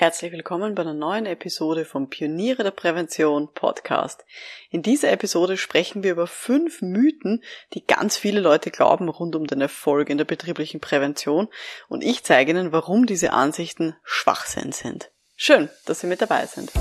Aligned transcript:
Herzlich 0.00 0.32
willkommen 0.32 0.74
bei 0.74 0.80
einer 0.80 0.94
neuen 0.94 1.26
Episode 1.26 1.84
vom 1.84 2.08
Pioniere 2.08 2.62
der 2.62 2.70
Prävention 2.70 3.50
Podcast. 3.52 4.24
In 4.70 4.80
dieser 4.80 5.12
Episode 5.12 5.58
sprechen 5.58 6.02
wir 6.02 6.12
über 6.12 6.26
fünf 6.26 6.80
Mythen, 6.80 7.42
die 7.74 7.86
ganz 7.86 8.16
viele 8.16 8.40
Leute 8.40 8.70
glauben 8.70 9.10
rund 9.10 9.36
um 9.36 9.46
den 9.46 9.60
Erfolg 9.60 10.08
in 10.08 10.16
der 10.16 10.24
betrieblichen 10.24 10.80
Prävention 10.80 11.48
und 11.90 12.02
ich 12.02 12.24
zeige 12.24 12.52
Ihnen, 12.52 12.72
warum 12.72 13.04
diese 13.04 13.34
Ansichten 13.34 13.94
Schwachsinn 14.02 14.72
sind. 14.72 15.10
Schön, 15.36 15.68
dass 15.84 16.00
Sie 16.00 16.06
mit 16.06 16.22
dabei 16.22 16.46
sind. 16.46 16.72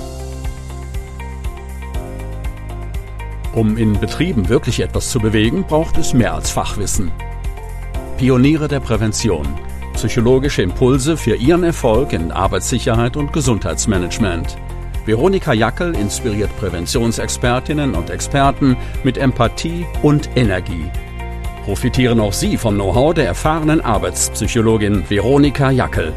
Um 3.53 3.75
in 3.75 3.99
Betrieben 3.99 4.47
wirklich 4.47 4.79
etwas 4.79 5.11
zu 5.11 5.19
bewegen, 5.19 5.67
braucht 5.67 5.97
es 5.97 6.13
mehr 6.13 6.35
als 6.35 6.51
Fachwissen. 6.51 7.11
Pioniere 8.17 8.69
der 8.69 8.79
Prävention 8.79 9.59
Psychologische 9.99 10.61
Impulse 10.61 11.17
für 11.17 11.35
Ihren 11.35 11.65
Erfolg 11.65 12.13
in 12.13 12.31
Arbeitssicherheit 12.31 13.17
und 13.17 13.33
Gesundheitsmanagement. 13.33 14.55
Veronika 15.05 15.51
Jackel 15.51 15.93
inspiriert 15.93 16.49
Präventionsexpertinnen 16.57 17.93
und 17.95 18.09
Experten 18.09 18.77
mit 19.03 19.17
Empathie 19.17 19.85
und 20.01 20.29
Energie. 20.37 20.89
Profitieren 21.65 22.21
auch 22.21 22.31
Sie 22.31 22.55
vom 22.55 22.75
Know-how 22.75 23.13
der 23.13 23.25
erfahrenen 23.25 23.81
Arbeitspsychologin 23.81 25.03
Veronika 25.09 25.69
Jackel. 25.69 26.13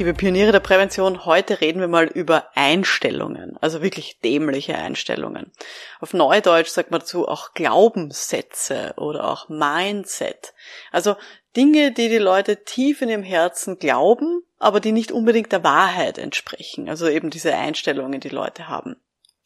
Liebe 0.00 0.14
Pioniere 0.14 0.50
der 0.50 0.60
Prävention, 0.60 1.26
heute 1.26 1.60
reden 1.60 1.80
wir 1.80 1.86
mal 1.86 2.06
über 2.06 2.46
Einstellungen, 2.54 3.58
also 3.60 3.82
wirklich 3.82 4.18
dämliche 4.20 4.74
Einstellungen. 4.74 5.52
Auf 6.00 6.14
Neudeutsch 6.14 6.70
sagt 6.70 6.90
man 6.90 7.00
dazu 7.00 7.28
auch 7.28 7.52
Glaubenssätze 7.52 8.94
oder 8.96 9.28
auch 9.28 9.50
Mindset. 9.50 10.54
Also 10.90 11.16
Dinge, 11.56 11.92
die 11.92 12.08
die 12.08 12.18
Leute 12.18 12.64
tief 12.64 13.02
in 13.02 13.08
ihrem 13.08 13.22
Herzen 13.22 13.78
glauben, 13.78 14.42
aber 14.58 14.80
die 14.80 14.92
nicht 14.92 15.10
unbedingt 15.10 15.52
der 15.52 15.64
Wahrheit 15.64 16.18
entsprechen. 16.18 16.88
Also 16.88 17.08
eben 17.08 17.30
diese 17.30 17.54
Einstellungen, 17.54 18.20
die 18.20 18.28
Leute 18.28 18.68
haben. 18.68 18.96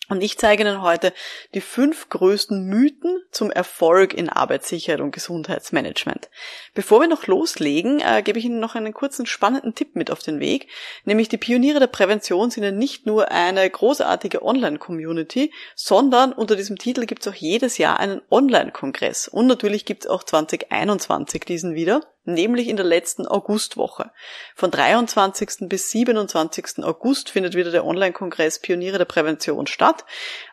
Und 0.08 0.22
ich 0.22 0.38
zeige 0.38 0.62
Ihnen 0.62 0.82
heute 0.82 1.12
die 1.54 1.60
fünf 1.60 2.08
größten 2.08 2.66
Mythen 2.66 3.22
zum 3.30 3.50
Erfolg 3.50 4.12
in 4.12 4.28
Arbeitssicherheit 4.28 5.00
und 5.00 5.12
Gesundheitsmanagement. 5.12 6.28
Bevor 6.74 7.00
wir 7.00 7.08
noch 7.08 7.26
loslegen, 7.26 8.00
äh, 8.00 8.22
gebe 8.22 8.38
ich 8.38 8.44
Ihnen 8.44 8.60
noch 8.60 8.74
einen 8.74 8.92
kurzen 8.92 9.26
spannenden 9.26 9.74
Tipp 9.74 9.96
mit 9.96 10.10
auf 10.10 10.20
den 10.20 10.40
Weg, 10.40 10.68
nämlich 11.04 11.28
die 11.28 11.38
Pioniere 11.38 11.80
der 11.80 11.86
Prävention 11.86 12.50
sind 12.50 12.64
ja 12.64 12.70
nicht 12.70 13.06
nur 13.06 13.30
eine 13.30 13.68
großartige 13.68 14.42
Online-Community, 14.42 15.52
sondern 15.74 16.32
unter 16.32 16.56
diesem 16.56 16.76
Titel 16.76 17.06
gibt 17.06 17.26
es 17.26 17.32
auch 17.32 17.36
jedes 17.36 17.78
Jahr 17.78 17.98
einen 17.98 18.20
Online-Kongress. 18.30 19.28
Und 19.28 19.46
natürlich 19.46 19.84
gibt 19.84 20.04
es 20.04 20.10
auch 20.10 20.22
2021 20.22 21.44
diesen 21.44 21.74
wieder 21.74 22.02
nämlich 22.24 22.68
in 22.68 22.76
der 22.76 22.84
letzten 22.84 23.26
Augustwoche. 23.26 24.10
Von 24.54 24.70
23. 24.70 25.68
bis 25.68 25.90
27. 25.90 26.84
August 26.84 27.30
findet 27.30 27.54
wieder 27.54 27.70
der 27.70 27.84
Online-Kongress 27.84 28.60
Pioniere 28.60 28.98
der 28.98 29.04
Prävention 29.04 29.66
statt. 29.66 30.04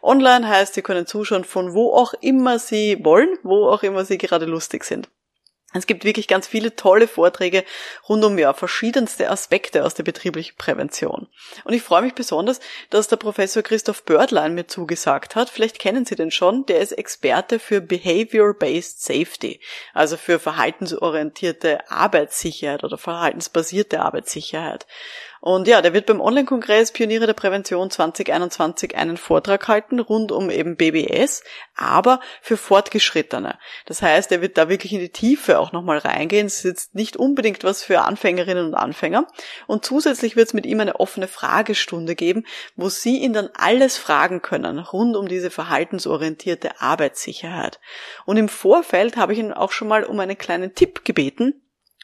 Online 0.02 0.48
heißt, 0.48 0.74
Sie 0.74 0.82
können 0.82 1.06
zuschauen 1.06 1.44
von 1.44 1.74
wo 1.74 1.94
auch 1.94 2.14
immer 2.22 2.60
Sie 2.60 3.04
wollen, 3.04 3.38
wo 3.44 3.70
auch 3.70 3.84
immer 3.84 4.06
Sie 4.06 4.18
gerade 4.18 4.46
lustig 4.46 4.84
sind. 4.84 5.10
Es 5.74 5.88
gibt 5.88 6.04
wirklich 6.04 6.28
ganz 6.28 6.48
viele 6.48 6.76
tolle 6.76 7.08
Vorträge 7.08 7.64
rund 8.10 8.24
um 8.26 8.38
ja 8.38 8.54
verschiedenste 8.54 9.30
Aspekte 9.30 9.86
aus 9.86 9.94
der 9.94 10.04
betrieblichen 10.04 10.58
Prävention. 10.58 11.28
Und 11.64 11.74
ich 11.74 11.82
freue 11.82 12.02
mich 12.02 12.14
besonders, 12.14 12.60
dass 12.90 13.08
der 13.08 13.16
Professor 13.16 13.64
Christoph 13.64 14.04
Bördlein 14.04 14.54
mir 14.54 14.68
zugesagt 14.68 15.36
hat. 15.36 15.50
Vielleicht 15.50 15.80
kennen 15.80 16.06
Sie 16.06 16.16
den 16.16 16.32
schon. 16.32 16.66
Der 16.66 16.80
ist 16.80 16.92
Experte 16.92 17.58
für 17.60 17.80
Behavior-Based 17.80 19.02
Safety, 19.02 19.62
also 19.94 20.18
für 20.18 20.40
verhaltensorientierte 20.40 21.90
Arbeitssicherheit 21.90 22.84
oder 22.84 22.98
verhaltensbasierte 22.98 24.02
Arbeitssicherheit. 24.02 24.86
Und 25.44 25.68
ja, 25.68 25.82
der 25.82 25.94
wird 25.94 26.06
beim 26.06 26.22
Online-Kongress 26.22 26.92
Pioniere 26.92 27.26
der 27.26 27.34
Prävention 27.34 27.90
2021 27.90 28.96
einen 28.96 29.18
Vortrag 29.18 29.68
halten 29.68 30.00
rund 30.00 30.32
um 30.32 30.52
eben 30.52 30.76
BBS, 30.76 31.44
aber 31.76 32.20
für 32.44 32.58
Fortgeschrittene. 32.58 33.58
Das 33.88 34.04
heißt, 34.04 34.32
er 34.32 34.42
wird 34.42 34.60
da 34.60 34.70
wirklich 34.70 34.94
in 34.94 35.00
die 35.00 35.10
Tiefe 35.10 35.58
auch 35.58 35.72
nochmal 35.72 35.98
reingehen. 35.98 36.46
Es 36.46 36.58
ist 36.58 36.64
jetzt 36.64 36.96
nicht 36.96 37.18
unbedingt 37.18 37.64
was 37.64 37.84
für 37.84 38.02
Anfängerinnen 38.02 38.68
und 38.68 38.76
Anfänger. 38.76 39.26
Und 39.66 39.84
zusätzlich 39.84 40.36
wird 40.36 40.50
es 40.50 40.54
mit 40.54 40.68
ihm 40.68 40.80
eine 40.80 41.00
offene 41.00 41.28
Fragestunde 41.28 42.14
geben, 42.14 42.46
wo 42.76 42.90
Sie 42.90 43.18
ihn 43.18 43.34
dann 43.34 43.50
alles 43.56 43.98
fragen 43.98 44.44
können 44.44 44.78
rund 44.78 45.16
um 45.16 45.28
diese 45.28 45.50
verhaltensorientierte 45.50 46.82
Arbeitssicherheit. 46.82 47.80
Und 48.28 48.38
im 48.38 48.48
Vorfeld 48.48 49.18
habe 49.18 49.34
ich 49.34 49.40
ihn 49.40 49.54
auch 49.54 49.72
schon 49.72 49.88
mal 49.88 50.04
um 50.04 50.20
einen 50.20 50.38
kleinen 50.38 50.76
Tipp 50.76 51.04
gebeten, 51.04 51.64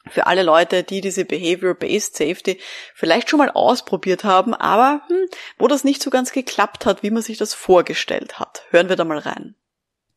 für 0.09 0.27
alle 0.27 0.43
Leute, 0.43 0.83
die 0.83 1.01
diese 1.01 1.25
Behavior-Based 1.25 2.15
Safety 2.15 2.59
vielleicht 2.93 3.29
schon 3.29 3.39
mal 3.39 3.51
ausprobiert 3.51 4.23
haben, 4.23 4.53
aber 4.53 5.01
hm, 5.07 5.27
wo 5.57 5.67
das 5.67 5.83
nicht 5.83 6.01
so 6.01 6.09
ganz 6.09 6.31
geklappt 6.31 6.85
hat, 6.85 7.03
wie 7.03 7.11
man 7.11 7.23
sich 7.23 7.37
das 7.37 7.53
vorgestellt 7.53 8.39
hat. 8.39 8.63
Hören 8.69 8.89
wir 8.89 8.95
da 8.95 9.05
mal 9.05 9.19
rein. 9.19 9.55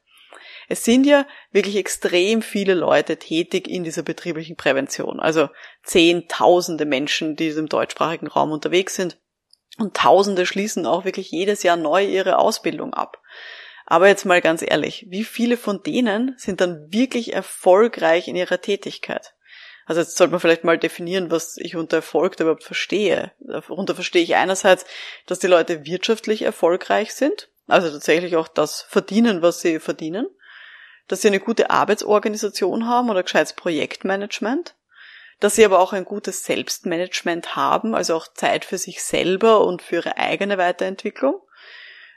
Es 0.69 0.85
sind 0.85 1.05
ja 1.05 1.25
wirklich 1.51 1.75
extrem 1.75 2.41
viele 2.41 2.73
Leute 2.73 3.17
tätig 3.17 3.67
in 3.67 3.83
dieser 3.83 4.03
betrieblichen 4.03 4.55
Prävention, 4.55 5.19
also 5.19 5.49
zehntausende 5.83 6.85
Menschen, 6.85 7.35
die 7.35 7.49
im 7.49 7.67
deutschsprachigen 7.67 8.27
Raum 8.27 8.51
unterwegs 8.51 8.95
sind. 8.95 9.17
Und 9.77 9.95
Tausende 9.95 10.45
schließen 10.45 10.85
auch 10.85 11.03
wirklich 11.03 11.31
jedes 11.31 11.63
Jahr 11.63 11.77
neu 11.77 12.05
ihre 12.05 12.37
Ausbildung 12.37 12.93
ab. 12.93 13.21
Aber 13.85 14.07
jetzt 14.07 14.25
mal 14.25 14.41
ganz 14.41 14.61
ehrlich, 14.61 15.05
wie 15.09 15.23
viele 15.23 15.57
von 15.57 15.83
denen 15.83 16.35
sind 16.37 16.61
dann 16.61 16.91
wirklich 16.91 17.33
erfolgreich 17.33 18.27
in 18.27 18.35
ihrer 18.35 18.61
Tätigkeit? 18.61 19.33
Also 19.85 20.01
jetzt 20.01 20.15
sollte 20.15 20.31
man 20.31 20.39
vielleicht 20.39 20.63
mal 20.63 20.77
definieren, 20.77 21.29
was 21.29 21.57
ich 21.57 21.75
unter 21.75 21.97
Erfolg 21.97 22.39
überhaupt 22.39 22.63
verstehe. 22.63 23.31
Darunter 23.39 23.95
verstehe 23.95 24.23
ich 24.23 24.35
einerseits, 24.35 24.85
dass 25.25 25.39
die 25.39 25.47
Leute 25.47 25.85
wirtschaftlich 25.85 26.43
erfolgreich 26.43 27.13
sind, 27.13 27.49
also 27.67 27.89
tatsächlich 27.89 28.37
auch 28.37 28.47
das 28.47 28.81
verdienen, 28.81 29.41
was 29.41 29.59
sie 29.59 29.79
verdienen, 29.79 30.27
dass 31.07 31.21
sie 31.21 31.27
eine 31.27 31.41
gute 31.41 31.69
Arbeitsorganisation 31.69 32.87
haben 32.87 33.09
oder 33.09 33.23
gescheites 33.23 33.53
Projektmanagement, 33.53 34.75
dass 35.41 35.55
sie 35.55 35.65
aber 35.65 35.79
auch 35.79 35.91
ein 35.91 36.05
gutes 36.05 36.45
Selbstmanagement 36.45 37.57
haben, 37.57 37.93
also 37.93 38.15
auch 38.15 38.29
Zeit 38.29 38.63
für 38.63 38.77
sich 38.77 39.03
selber 39.03 39.65
und 39.65 39.81
für 39.81 39.95
ihre 39.95 40.17
eigene 40.17 40.57
Weiterentwicklung 40.57 41.41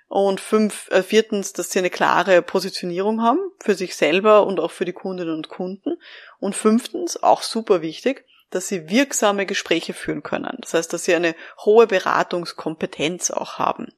und 0.09 0.41
fünf, 0.41 0.89
äh, 0.91 1.03
viertens, 1.03 1.53
dass 1.53 1.71
sie 1.71 1.81
eine 1.81 1.91
klare 1.91 2.43
Positionierung 2.43 3.23
haben 3.23 3.41
für 3.61 3.75
sich 3.75 3.97
selber 3.97 4.47
und 4.47 4.61
auch 4.61 4.71
für 4.71 4.85
die 4.85 4.93
Kundinnen 4.93 5.35
und 5.35 5.49
Kunden. 5.49 5.99
Und 6.39 6.55
fünftens, 6.55 7.23
auch 7.23 7.43
super 7.43 7.83
wichtig, 7.83 8.25
dass 8.51 8.69
sie 8.69 8.89
wirksame 8.89 9.47
Gespräche 9.47 9.95
führen 9.95 10.23
können. 10.23 10.57
Das 10.61 10.75
heißt, 10.75 10.93
dass 10.93 11.05
sie 11.05 11.15
eine 11.15 11.35
hohe 11.65 11.87
Beratungskompetenz 11.87 13.31
auch 13.31 13.59
haben. 13.59 13.93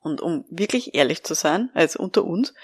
Und 0.00 0.20
um 0.20 0.44
wirklich 0.50 0.94
ehrlich 0.94 1.24
zu 1.24 1.34
sein, 1.34 1.70
als 1.74 1.96
unter 1.96 2.24
uns, 2.24 2.54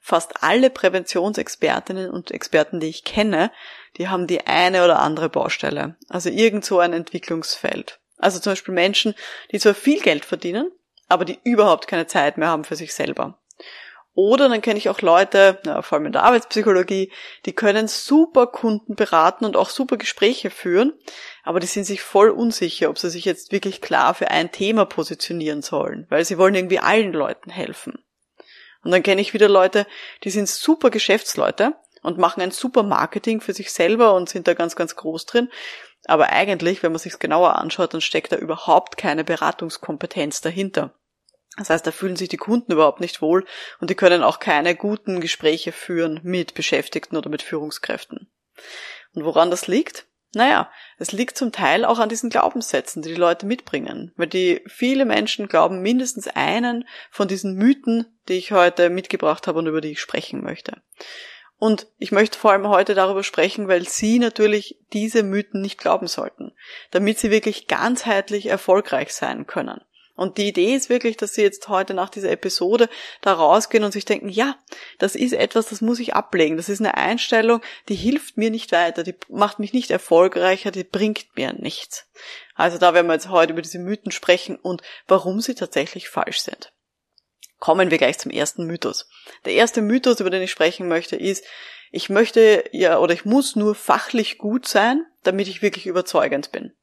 fast 0.00 0.42
alle 0.42 0.70
Präventionsexpertinnen 0.70 2.10
und 2.10 2.30
Experten, 2.30 2.80
die 2.80 2.88
ich 2.88 3.04
kenne, 3.04 3.50
die 3.96 4.08
haben 4.08 4.26
die 4.26 4.46
eine 4.46 4.84
oder 4.84 5.00
andere 5.00 5.28
Baustelle. 5.28 5.96
Also 6.08 6.30
irgend 6.30 6.64
so 6.64 6.78
ein 6.78 6.92
Entwicklungsfeld. 6.92 8.00
Also 8.18 8.38
zum 8.38 8.52
Beispiel 8.52 8.74
Menschen, 8.74 9.14
die 9.52 9.58
zwar 9.58 9.74
viel 9.74 10.00
Geld 10.00 10.24
verdienen, 10.24 10.70
aber 11.10 11.24
die 11.24 11.38
überhaupt 11.44 11.86
keine 11.86 12.06
Zeit 12.06 12.38
mehr 12.38 12.48
haben 12.48 12.64
für 12.64 12.76
sich 12.76 12.94
selber. 12.94 13.38
Oder 14.14 14.48
dann 14.48 14.60
kenne 14.60 14.78
ich 14.78 14.88
auch 14.88 15.02
Leute, 15.02 15.60
ja, 15.64 15.82
vor 15.82 15.96
allem 15.96 16.06
in 16.06 16.12
der 16.12 16.24
Arbeitspsychologie, 16.24 17.12
die 17.46 17.52
können 17.52 17.86
super 17.86 18.48
Kunden 18.48 18.96
beraten 18.96 19.44
und 19.44 19.56
auch 19.56 19.70
super 19.70 19.96
Gespräche 19.96 20.50
führen, 20.50 20.92
aber 21.44 21.60
die 21.60 21.68
sind 21.68 21.84
sich 21.84 22.02
voll 22.02 22.30
unsicher, 22.30 22.90
ob 22.90 22.98
sie 22.98 23.08
sich 23.08 23.24
jetzt 23.24 23.52
wirklich 23.52 23.80
klar 23.80 24.14
für 24.14 24.30
ein 24.30 24.50
Thema 24.50 24.84
positionieren 24.84 25.62
sollen, 25.62 26.06
weil 26.10 26.24
sie 26.24 26.38
wollen 26.38 26.56
irgendwie 26.56 26.80
allen 26.80 27.12
Leuten 27.12 27.50
helfen. 27.50 28.04
Und 28.82 28.90
dann 28.90 29.02
kenne 29.02 29.20
ich 29.20 29.32
wieder 29.32 29.48
Leute, 29.48 29.86
die 30.24 30.30
sind 30.30 30.48
super 30.48 30.90
Geschäftsleute 30.90 31.74
und 32.02 32.18
machen 32.18 32.40
ein 32.42 32.50
super 32.50 32.82
Marketing 32.82 33.40
für 33.40 33.52
sich 33.52 33.72
selber 33.72 34.14
und 34.14 34.28
sind 34.28 34.48
da 34.48 34.54
ganz, 34.54 34.74
ganz 34.74 34.96
groß 34.96 35.26
drin. 35.26 35.50
Aber 36.06 36.30
eigentlich, 36.30 36.82
wenn 36.82 36.92
man 36.92 36.98
sich 36.98 37.18
genauer 37.18 37.56
anschaut, 37.56 37.94
dann 37.94 38.00
steckt 38.00 38.32
da 38.32 38.36
überhaupt 38.36 38.96
keine 38.96 39.22
Beratungskompetenz 39.22 40.40
dahinter. 40.40 40.94
Das 41.56 41.70
heißt, 41.70 41.86
da 41.86 41.90
fühlen 41.90 42.16
sich 42.16 42.28
die 42.28 42.36
Kunden 42.36 42.72
überhaupt 42.72 43.00
nicht 43.00 43.20
wohl 43.20 43.44
und 43.80 43.90
die 43.90 43.96
können 43.96 44.22
auch 44.22 44.38
keine 44.38 44.76
guten 44.76 45.20
Gespräche 45.20 45.72
führen 45.72 46.20
mit 46.22 46.54
Beschäftigten 46.54 47.16
oder 47.16 47.28
mit 47.28 47.42
Führungskräften. 47.42 48.30
Und 49.14 49.24
woran 49.24 49.50
das 49.50 49.66
liegt? 49.66 50.06
Naja, 50.32 50.70
es 50.98 51.10
liegt 51.10 51.36
zum 51.36 51.50
Teil 51.50 51.84
auch 51.84 51.98
an 51.98 52.08
diesen 52.08 52.30
Glaubenssätzen, 52.30 53.02
die 53.02 53.08
die 53.08 53.16
Leute 53.16 53.46
mitbringen, 53.46 54.12
weil 54.16 54.28
die 54.28 54.62
viele 54.68 55.04
Menschen 55.04 55.48
glauben 55.48 55.82
mindestens 55.82 56.28
einen 56.28 56.86
von 57.10 57.26
diesen 57.26 57.54
Mythen, 57.54 58.06
die 58.28 58.34
ich 58.34 58.52
heute 58.52 58.90
mitgebracht 58.90 59.48
habe 59.48 59.58
und 59.58 59.66
über 59.66 59.80
die 59.80 59.90
ich 59.90 60.00
sprechen 60.00 60.44
möchte. 60.44 60.82
Und 61.56 61.88
ich 61.98 62.12
möchte 62.12 62.38
vor 62.38 62.52
allem 62.52 62.68
heute 62.68 62.94
darüber 62.94 63.24
sprechen, 63.24 63.66
weil 63.66 63.86
Sie 63.86 64.18
natürlich 64.18 64.78
diese 64.92 65.24
Mythen 65.24 65.60
nicht 65.60 65.78
glauben 65.78 66.06
sollten, 66.06 66.52
damit 66.92 67.18
Sie 67.18 67.30
wirklich 67.30 67.66
ganzheitlich 67.66 68.46
erfolgreich 68.46 69.12
sein 69.12 69.46
können. 69.46 69.80
Und 70.20 70.36
die 70.36 70.48
Idee 70.48 70.74
ist 70.74 70.90
wirklich, 70.90 71.16
dass 71.16 71.32
Sie 71.32 71.40
jetzt 71.40 71.70
heute 71.70 71.94
nach 71.94 72.10
dieser 72.10 72.30
Episode 72.30 72.90
da 73.22 73.32
rausgehen 73.32 73.84
und 73.84 73.92
sich 73.92 74.04
denken, 74.04 74.28
ja, 74.28 74.58
das 74.98 75.14
ist 75.14 75.32
etwas, 75.32 75.70
das 75.70 75.80
muss 75.80 75.98
ich 75.98 76.12
ablegen. 76.12 76.58
Das 76.58 76.68
ist 76.68 76.80
eine 76.80 76.98
Einstellung, 76.98 77.62
die 77.88 77.94
hilft 77.94 78.36
mir 78.36 78.50
nicht 78.50 78.70
weiter, 78.70 79.02
die 79.02 79.14
macht 79.30 79.60
mich 79.60 79.72
nicht 79.72 79.90
erfolgreicher, 79.90 80.72
die 80.72 80.84
bringt 80.84 81.34
mir 81.36 81.54
nichts. 81.54 82.04
Also 82.54 82.76
da 82.76 82.92
werden 82.92 83.06
wir 83.06 83.14
jetzt 83.14 83.30
heute 83.30 83.54
über 83.54 83.62
diese 83.62 83.78
Mythen 83.78 84.12
sprechen 84.12 84.56
und 84.56 84.82
warum 85.08 85.40
sie 85.40 85.54
tatsächlich 85.54 86.10
falsch 86.10 86.40
sind. 86.40 86.70
Kommen 87.58 87.90
wir 87.90 87.96
gleich 87.96 88.18
zum 88.18 88.30
ersten 88.30 88.66
Mythos. 88.66 89.08
Der 89.46 89.54
erste 89.54 89.80
Mythos, 89.80 90.20
über 90.20 90.28
den 90.28 90.42
ich 90.42 90.50
sprechen 90.50 90.86
möchte, 90.86 91.16
ist, 91.16 91.46
ich 91.92 92.10
möchte 92.10 92.64
ja 92.72 92.98
oder 92.98 93.14
ich 93.14 93.24
muss 93.24 93.56
nur 93.56 93.74
fachlich 93.74 94.36
gut 94.36 94.68
sein, 94.68 95.06
damit 95.22 95.48
ich 95.48 95.62
wirklich 95.62 95.86
überzeugend 95.86 96.52
bin. 96.52 96.74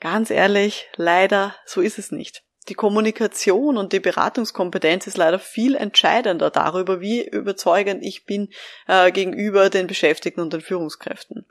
Ganz 0.00 0.30
ehrlich, 0.30 0.88
leider, 0.96 1.56
so 1.64 1.80
ist 1.80 1.98
es 1.98 2.12
nicht. 2.12 2.44
Die 2.68 2.74
Kommunikation 2.74 3.78
und 3.78 3.92
die 3.92 4.00
Beratungskompetenz 4.00 5.06
ist 5.06 5.16
leider 5.16 5.38
viel 5.38 5.74
entscheidender 5.74 6.50
darüber, 6.50 7.00
wie 7.00 7.26
überzeugend 7.26 8.04
ich 8.04 8.26
bin 8.26 8.50
äh, 8.86 9.10
gegenüber 9.10 9.70
den 9.70 9.86
Beschäftigten 9.86 10.40
und 10.40 10.52
den 10.52 10.60
Führungskräften. 10.60 11.46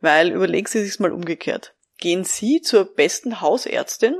Weil 0.00 0.32
überlegen 0.32 0.66
Sie 0.66 0.84
sich 0.84 0.98
mal 0.98 1.12
umgekehrt. 1.12 1.74
Gehen 1.98 2.24
Sie 2.24 2.62
zur 2.62 2.86
besten 2.94 3.40
Hausärztin? 3.42 4.16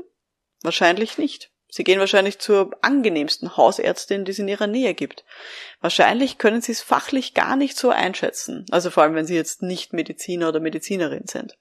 Wahrscheinlich 0.62 1.18
nicht. 1.18 1.50
Sie 1.68 1.82
gehen 1.82 1.98
wahrscheinlich 1.98 2.38
zur 2.38 2.70
angenehmsten 2.82 3.56
Hausärztin, 3.56 4.24
die 4.24 4.30
es 4.30 4.38
in 4.38 4.46
ihrer 4.46 4.68
Nähe 4.68 4.94
gibt. 4.94 5.24
Wahrscheinlich 5.80 6.38
können 6.38 6.60
Sie 6.60 6.72
es 6.72 6.82
fachlich 6.82 7.34
gar 7.34 7.56
nicht 7.56 7.76
so 7.76 7.90
einschätzen. 7.90 8.66
Also 8.70 8.90
vor 8.90 9.02
allem, 9.02 9.14
wenn 9.14 9.26
Sie 9.26 9.34
jetzt 9.34 9.62
nicht 9.62 9.92
Mediziner 9.92 10.50
oder 10.50 10.60
Medizinerin 10.60 11.26
sind 11.26 11.56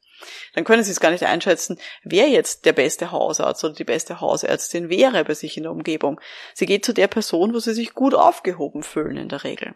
dann 0.54 0.64
können 0.64 0.84
Sie 0.84 0.92
es 0.92 1.00
gar 1.00 1.12
nicht 1.12 1.26
einschätzen, 1.26 1.80
wer 2.04 2.28
jetzt 2.30 2.66
der 2.66 2.74
beste 2.74 3.12
Hausarzt 3.12 3.64
oder 3.64 3.74
die 3.74 3.84
beste 3.84 4.22
Hausärztin 4.22 4.90
wäre 4.90 5.24
bei 5.24 5.34
sich 5.34 5.58
in 5.58 5.64
der 5.64 5.72
Umgebung. 5.72 6.20
Sie 6.54 6.66
geht 6.66 6.86
zu 6.86 6.94
der 6.94 7.08
Person, 7.08 7.54
wo 7.54 7.60
Sie 7.60 7.74
sich 7.74 7.94
gut 7.94 8.14
aufgehoben 8.14 8.84
fühlen 8.84 9.18
in 9.18 9.30
der 9.30 9.44
Regel. 9.44 9.76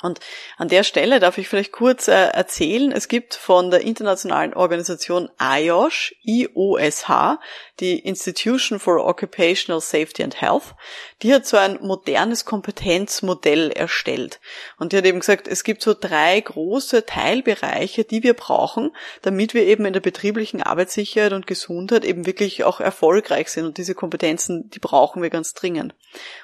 Und 0.00 0.20
an 0.58 0.68
der 0.68 0.84
Stelle 0.84 1.18
darf 1.18 1.38
ich 1.38 1.48
vielleicht 1.48 1.72
kurz 1.72 2.06
äh, 2.06 2.12
erzählen, 2.12 2.92
es 2.92 3.08
gibt 3.08 3.34
von 3.34 3.72
der 3.72 3.80
internationalen 3.80 4.54
Organisation 4.54 5.28
IOSH, 5.40 6.14
IOSH, 6.22 7.38
die 7.80 7.98
Institution 7.98 8.78
for 8.78 9.04
Occupational 9.04 9.80
Safety 9.80 10.22
and 10.22 10.40
Health, 10.40 10.76
die 11.22 11.34
hat 11.34 11.46
so 11.46 11.56
ein 11.56 11.80
modernes 11.82 12.44
Kompetenzmodell 12.44 13.72
erstellt. 13.72 14.38
Und 14.78 14.92
die 14.92 14.98
hat 14.98 15.04
eben 15.04 15.18
gesagt, 15.18 15.48
es 15.48 15.64
gibt 15.64 15.82
so 15.82 15.94
drei 15.98 16.40
große 16.40 17.04
Teilbereiche, 17.04 18.04
die 18.04 18.22
wir 18.22 18.34
brauchen, 18.34 18.94
damit 19.22 19.52
wir 19.52 19.64
eben 19.64 19.84
in 19.84 19.94
der 19.94 20.00
betrieblichen 20.00 20.62
Arbeitssicherheit 20.62 21.32
und 21.32 21.48
Gesundheit 21.48 22.04
eben 22.04 22.24
wirklich 22.24 22.62
auch 22.62 22.78
erfolgreich 22.78 23.48
sind. 23.48 23.66
Und 23.66 23.78
diese 23.78 23.96
Kompetenzen, 23.96 24.70
die 24.70 24.78
brauchen 24.78 25.22
wir 25.22 25.30
ganz 25.30 25.54
dringend. 25.54 25.96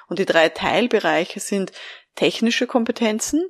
Und 0.07 0.19
die 0.19 0.25
drei 0.25 0.49
Teilbereiche 0.49 1.39
sind 1.39 1.71
technische 2.15 2.67
Kompetenzen, 2.67 3.45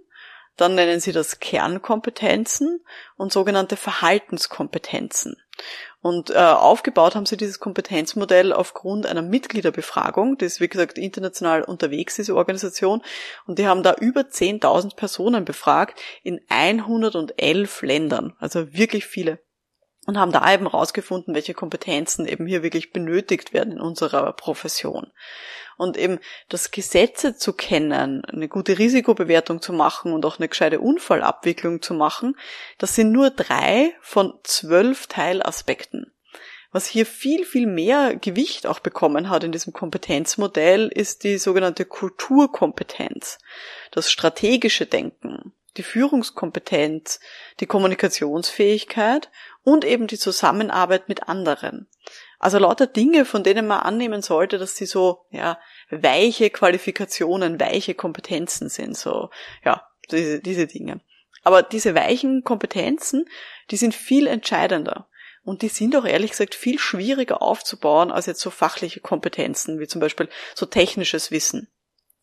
dann 0.58 0.76
nennen 0.76 1.00
sie 1.00 1.12
das 1.12 1.40
Kernkompetenzen 1.40 2.84
und 3.18 3.32
sogenannte 3.32 3.76
Verhaltenskompetenzen. 3.76 5.36
Und 6.02 6.30
äh, 6.30 6.36
aufgebaut 6.36 7.16
haben 7.16 7.26
sie 7.26 7.36
dieses 7.36 7.60
Kompetenzmodell 7.60 8.54
aufgrund 8.54 9.06
einer 9.06 9.22
Mitgliederbefragung, 9.22 10.38
die 10.38 10.46
ist 10.46 10.62
wie 10.62 10.68
gesagt 10.68 10.98
international 10.98 11.64
unterwegs, 11.64 12.16
diese 12.16 12.36
Organisation. 12.36 13.02
Und 13.48 13.58
die 13.60 13.68
haben 13.68 13.84
da 13.84 13.96
über 13.96 14.22
10.000 14.22 14.96
Personen 14.96 15.46
befragt 15.46 16.00
in 16.24 16.42
111 16.48 17.82
Ländern, 17.82 18.34
also 18.40 18.72
wirklich 18.74 19.06
viele 19.06 19.40
und 20.06 20.18
haben 20.18 20.32
da 20.32 20.54
eben 20.54 20.68
rausgefunden, 20.68 21.34
welche 21.34 21.54
Kompetenzen 21.54 22.28
eben 22.28 22.46
hier 22.46 22.64
wirklich 22.64 22.94
benötigt 22.94 23.54
werden 23.54 23.74
in 23.74 23.82
unserer 23.82 24.32
Profession. 24.34 25.12
Und 25.77 25.98
eben 25.98 26.19
das 26.50 26.72
Gesetze 26.72 27.36
zu 27.36 27.54
kennen, 27.54 28.24
eine 28.25 28.48
gute 28.48 28.77
Risikobewertung 28.77 29.62
zu 29.62 29.74
machen 29.74 30.13
und 30.13 30.25
auch 30.25 30.39
eine 30.39 30.48
gescheite 30.48 30.80
Unfallabwicklung 30.80 31.81
zu 31.81 31.94
machen, 31.94 32.38
das 32.77 32.95
sind 32.95 33.12
nur 33.12 33.30
drei 33.30 33.94
von 34.01 34.33
zwölf 34.44 35.07
Teilaspekten. 35.07 36.12
Was 36.75 36.88
hier 36.88 37.06
viel, 37.06 37.45
viel 37.45 37.68
mehr 37.68 38.18
Gewicht 38.18 38.68
auch 38.68 38.80
bekommen 38.80 39.30
hat 39.30 39.45
in 39.45 39.54
diesem 39.54 39.72
Kompetenzmodell, 39.72 40.89
ist 40.89 41.24
die 41.24 41.38
sogenannte 41.38 41.86
Kulturkompetenz, 41.86 43.39
das 43.92 44.12
strategische 44.12 44.86
Denken, 44.86 45.54
die 45.78 45.83
Führungskompetenz, 45.83 47.21
die 47.62 47.66
Kommunikationsfähigkeit 47.66 49.30
und 49.63 49.86
eben 49.86 50.07
die 50.07 50.18
Zusammenarbeit 50.18 51.07
mit 51.07 51.30
anderen. 51.30 51.88
Also 52.40 52.60
lauter 52.60 52.88
Dinge, 52.88 53.26
von 53.26 53.44
denen 53.44 53.68
man 53.68 53.80
annehmen 53.80 54.22
sollte, 54.22 54.58
dass 54.58 54.76
sie 54.76 54.86
so, 54.86 55.26
ja, 55.32 55.58
weiche 55.90 56.50
Qualifikationen, 56.50 57.60
weiche 57.60 57.94
Kompetenzen 57.94 58.70
sind, 58.70 58.98
so, 58.98 59.30
ja, 59.64 59.88
diese, 60.12 60.40
diese 60.40 60.68
Dinge. 60.68 61.02
Aber 61.44 61.62
diese 61.62 61.96
weichen 61.96 62.44
Kompetenzen, 62.44 63.26
die 63.72 63.78
sind 63.78 63.94
viel 63.94 64.28
entscheidender. 64.28 65.08
Und 65.44 65.62
die 65.62 65.68
sind 65.68 65.96
auch 65.96 66.06
ehrlich 66.06 66.32
gesagt 66.32 66.56
viel 66.56 66.80
schwieriger 66.80 67.44
aufzubauen 67.44 68.12
als 68.12 68.26
jetzt 68.26 68.42
so 68.42 68.50
fachliche 68.50 69.00
Kompetenzen, 69.00 69.80
wie 69.80 69.88
zum 69.88 70.02
Beispiel 70.02 70.28
so 70.56 70.66
technisches 70.66 71.30
Wissen. 71.30 71.70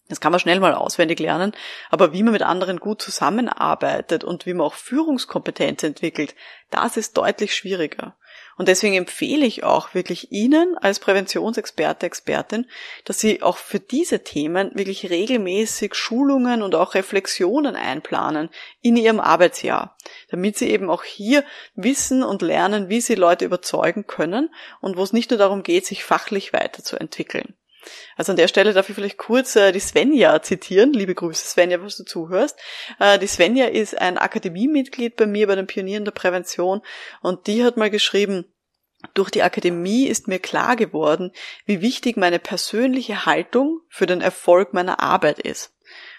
Das 0.09 0.21
kann 0.21 0.33
man 0.33 0.41
schnell 0.41 0.61
mal 0.61 0.75
auswendig 0.75 1.21
lernen, 1.21 1.53
aber 1.91 2.13
wie 2.13 2.23
man 2.23 2.33
mit 2.33 2.43
anderen 2.43 2.81
gut 2.81 3.01
zusammenarbeitet 3.01 4.25
und 4.25 4.47
wie 4.47 4.53
man 4.53 4.67
auch 4.67 4.75
Führungskompetenz 4.75 5.83
entwickelt, 5.85 6.35
das 6.71 6.97
ist 6.97 7.17
deutlich 7.17 7.55
schwieriger. 7.55 8.17
Und 8.57 8.69
deswegen 8.69 8.95
empfehle 8.95 9.47
ich 9.47 9.65
auch 9.65 9.95
wirklich 9.95 10.31
Ihnen 10.31 10.77
als 10.77 11.01
Präventionsexperte, 11.01 12.07
Expertin, 12.07 12.67
dass 13.05 13.21
Sie 13.21 13.43
auch 13.43 13.57
für 13.57 13.81
diese 13.81 14.23
Themen 14.25 14.71
wirklich 14.75 15.09
regelmäßig 15.09 15.95
Schulungen 15.95 16.63
und 16.63 16.75
auch 16.75 16.95
Reflexionen 16.95 17.77
einplanen 17.77 18.51
in 18.81 18.97
Ihrem 18.97 19.21
Arbeitsjahr, 19.21 19.97
damit 20.31 20.59
Sie 20.59 20.71
eben 20.71 20.91
auch 20.91 21.05
hier 21.05 21.45
wissen 21.75 22.23
und 22.23 22.43
lernen, 22.43 22.89
wie 22.89 23.01
Sie 23.01 23.15
Leute 23.15 23.45
überzeugen 23.45 24.07
können 24.07 24.53
und 24.81 24.97
wo 24.97 25.03
es 25.03 25.13
nicht 25.13 25.31
nur 25.31 25.39
darum 25.39 25.63
geht, 25.63 25.87
sich 25.87 26.05
fachlich 26.05 26.53
weiterzuentwickeln. 26.53 27.55
Also 28.17 28.33
an 28.33 28.37
der 28.37 28.49
Stelle 28.49 28.73
darf 28.73 28.89
ich 28.89 28.95
vielleicht 28.95 29.19
kurz 29.19 29.57
äh, 29.57 29.73
die 29.73 29.81
Svenja 29.81 30.43
zitieren. 30.43 30.93
Liebe 30.93 31.15
Grüße, 31.15 31.47
Svenja, 31.47 31.83
was 31.83 31.97
du 31.97 32.05
zuhörst. 32.05 32.59
Äh, 32.99 33.19
die 33.19 33.27
Svenja 33.27 33.67
ist 33.67 33.99
ein 33.99 34.19
Akademiemitglied 34.19 35.17
bei 35.17 35.27
mir 35.27 35.47
bei 35.47 35.55
den 35.55 35.67
Pionieren 35.67 36.05
der 36.05 36.13
Prävention 36.13 36.83
und 37.21 37.47
die 37.47 37.65
hat 37.65 37.77
mal 37.77 37.91
geschrieben, 37.91 38.47
durch 39.15 39.31
die 39.31 39.43
Akademie 39.43 40.07
ist 40.07 40.29
mir 40.29 40.39
klar 40.39 40.77
geworden, 40.77 41.33
wie 41.67 41.81
wichtig 41.81 42.17
meine 42.17 42.39
persönliche 42.39 43.27
Haltung 43.27 43.81
für 43.89 44.07
den 44.07 44.21
Erfolg 44.21 44.73
meiner 44.73 45.01
Arbeit 45.01 45.41
ist. 45.41 45.75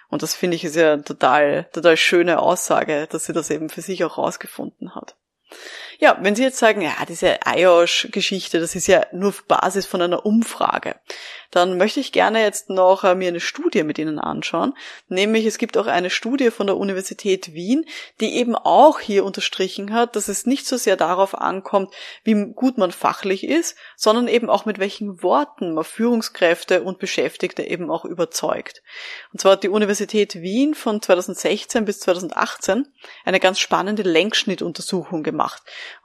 Und 0.10 0.22
das 0.22 0.36
finde 0.36 0.56
ich 0.56 0.64
ist 0.64 0.76
ja 0.76 0.98
total, 0.98 1.70
total 1.74 1.98
schöne 1.98 2.40
Aussage, 2.40 3.08
dass 3.10 3.26
sie 3.26 3.34
das 3.34 3.50
eben 3.50 3.70
für 3.70 3.82
sich 3.82 4.04
auch 4.04 4.18
rausgefunden 4.18 4.96
hat. 4.96 5.16
Ja, 6.00 6.18
wenn 6.22 6.36
Sie 6.36 6.44
jetzt 6.44 6.58
sagen, 6.58 6.82
ja, 6.82 6.94
diese 7.08 7.40
IOSH-Geschichte, 7.46 8.60
das 8.60 8.76
ist 8.76 8.88
ja 8.88 9.06
nur 9.14 9.30
auf 9.30 9.46
Basis 9.46 9.86
von 9.86 10.02
einer 10.02 10.26
Umfrage, 10.26 10.96
dann 11.54 11.78
möchte 11.78 12.00
ich 12.00 12.12
gerne 12.12 12.42
jetzt 12.42 12.70
noch 12.70 13.04
äh, 13.04 13.14
mir 13.16 13.28
eine 13.28 13.40
Studie 13.40 13.84
mit 13.84 14.00
Ihnen 14.00 14.18
anschauen. 14.18 14.74
Nämlich 15.08 15.46
es 15.46 15.60
gibt 15.60 15.78
auch 15.78 15.86
eine 15.86 16.10
Studie 16.10 16.50
von 16.50 16.68
der 16.68 16.78
Universität 16.78 17.54
Wien, 17.54 17.86
die 18.20 18.36
eben 18.36 18.56
auch 18.56 19.00
hier 19.00 19.24
unterstrichen 19.24 19.94
hat, 19.94 20.16
dass 20.16 20.30
es 20.30 20.48
nicht 20.48 20.66
so 20.66 20.78
sehr 20.78 20.98
darauf 20.98 21.36
ankommt, 21.36 21.94
wie 22.24 22.34
gut 22.54 22.78
man 22.78 22.92
fachlich 22.92 23.44
ist, 23.44 23.78
sondern 23.96 24.28
eben 24.28 24.50
auch 24.50 24.66
mit 24.66 24.80
welchen 24.80 25.22
Worten 25.22 25.76
man 25.76 25.84
Führungskräfte 25.84 26.82
und 26.82 26.98
Beschäftigte 26.98 27.64
eben 27.64 27.92
auch 27.92 28.04
überzeugt. 28.04 28.82
Und 29.32 29.40
zwar 29.40 29.54
hat 29.54 29.64
die 29.64 29.70
Universität 29.70 30.42
Wien 30.42 30.74
von 30.74 31.02
2016 31.02 31.86
bis 31.86 32.00
2018 32.00 32.88
eine 33.26 33.40
ganz 33.40 33.60
spannende 33.60 34.04
Längsschnittuntersuchung 34.04 35.22
gemacht. 35.22 35.43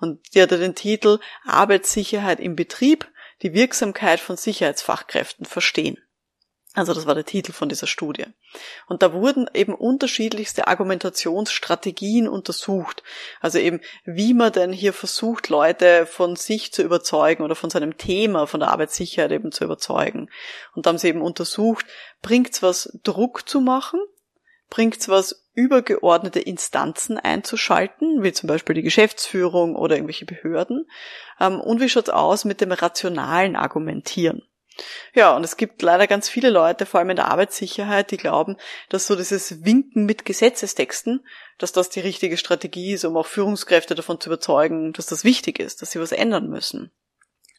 Und 0.01 0.35
die 0.35 0.43
hatte 0.43 0.59
den 0.59 0.75
Titel 0.75 1.19
Arbeitssicherheit 1.45 2.41
im 2.41 2.57
Betrieb, 2.57 3.09
die 3.43 3.55
Wirksamkeit 3.55 4.21
von 4.21 4.37
Sicherheitsfachkräften 4.37 5.47
verstehen. 5.47 5.99
Also 6.75 6.95
das 6.95 7.07
war 7.07 7.15
der 7.15 7.25
Titel 7.25 7.53
von 7.53 7.69
dieser 7.69 7.87
Studie. 7.89 8.27
Und 8.87 9.03
da 9.03 9.13
wurden 9.13 9.49
eben 9.53 9.75
unterschiedlichste 9.75 10.69
Argumentationsstrategien 10.69 12.29
untersucht. 12.29 13.03
Also 13.41 13.59
eben, 13.59 13.81
wie 14.05 14.33
man 14.33 14.53
denn 14.53 14.73
hier 14.73 14.93
versucht, 14.93 15.49
Leute 15.49 16.07
von 16.07 16.37
sich 16.37 16.73
zu 16.73 16.83
überzeugen 16.83 17.43
oder 17.43 17.57
von 17.57 17.71
seinem 17.71 17.97
Thema, 17.97 18.47
von 18.47 18.61
der 18.61 18.71
Arbeitssicherheit 18.71 19.33
eben 19.33 19.51
zu 19.51 19.65
überzeugen. 19.65 20.31
Und 20.75 20.87
da 20.87 20.91
haben 20.91 20.99
sie 20.99 21.09
eben 21.09 21.23
untersucht, 21.23 21.85
bringt's 22.23 22.63
was, 22.63 22.97
Druck 23.03 23.49
zu 23.49 23.61
machen? 23.61 24.01
Bringt's 24.71 25.09
was, 25.09 25.45
übergeordnete 25.55 26.39
Instanzen 26.41 27.19
einzuschalten, 27.19 28.23
wie 28.23 28.33
zum 28.33 28.47
Beispiel 28.47 28.77
die 28.77 28.83
Geschäftsführung 28.83 29.75
oder 29.75 29.97
irgendwelche 29.97 30.25
Behörden? 30.25 30.89
Ähm, 31.41 31.61
und 31.61 31.81
wie 31.81 31.89
schaut's 31.89 32.11
aus 32.11 32.45
mit 32.45 32.61
dem 32.61 32.71
rationalen 32.71 33.57
Argumentieren? 33.57 34.43
Ja, 35.13 35.35
und 35.35 35.43
es 35.43 35.57
gibt 35.57 35.83
leider 35.83 36.07
ganz 36.07 36.29
viele 36.29 36.51
Leute, 36.51 36.87
vor 36.87 37.01
allem 37.01 37.11
in 37.11 37.17
der 37.17 37.31
Arbeitssicherheit, 37.31 38.13
die 38.13 38.17
glauben, 38.17 38.57
dass 38.89 39.09
so 39.09 39.17
dieses 39.17 39.65
Winken 39.65 40.07
mit 40.07 40.25
Gesetzestexten, 40.25 41.27
dass 41.59 41.73
das 41.73 41.91
die 41.91 42.01
richtige 42.01 42.37
Strategie 42.37 42.93
ist, 42.93 43.05
um 43.05 43.17
auch 43.17 43.27
Führungskräfte 43.27 43.97
davon 43.97 44.21
zu 44.21 44.29
überzeugen, 44.29 44.93
dass 44.93 45.07
das 45.07 45.25
wichtig 45.25 45.59
ist, 45.59 45.83
dass 45.83 45.91
sie 45.91 46.01
was 46.01 46.13
ändern 46.13 46.49
müssen. 46.49 46.93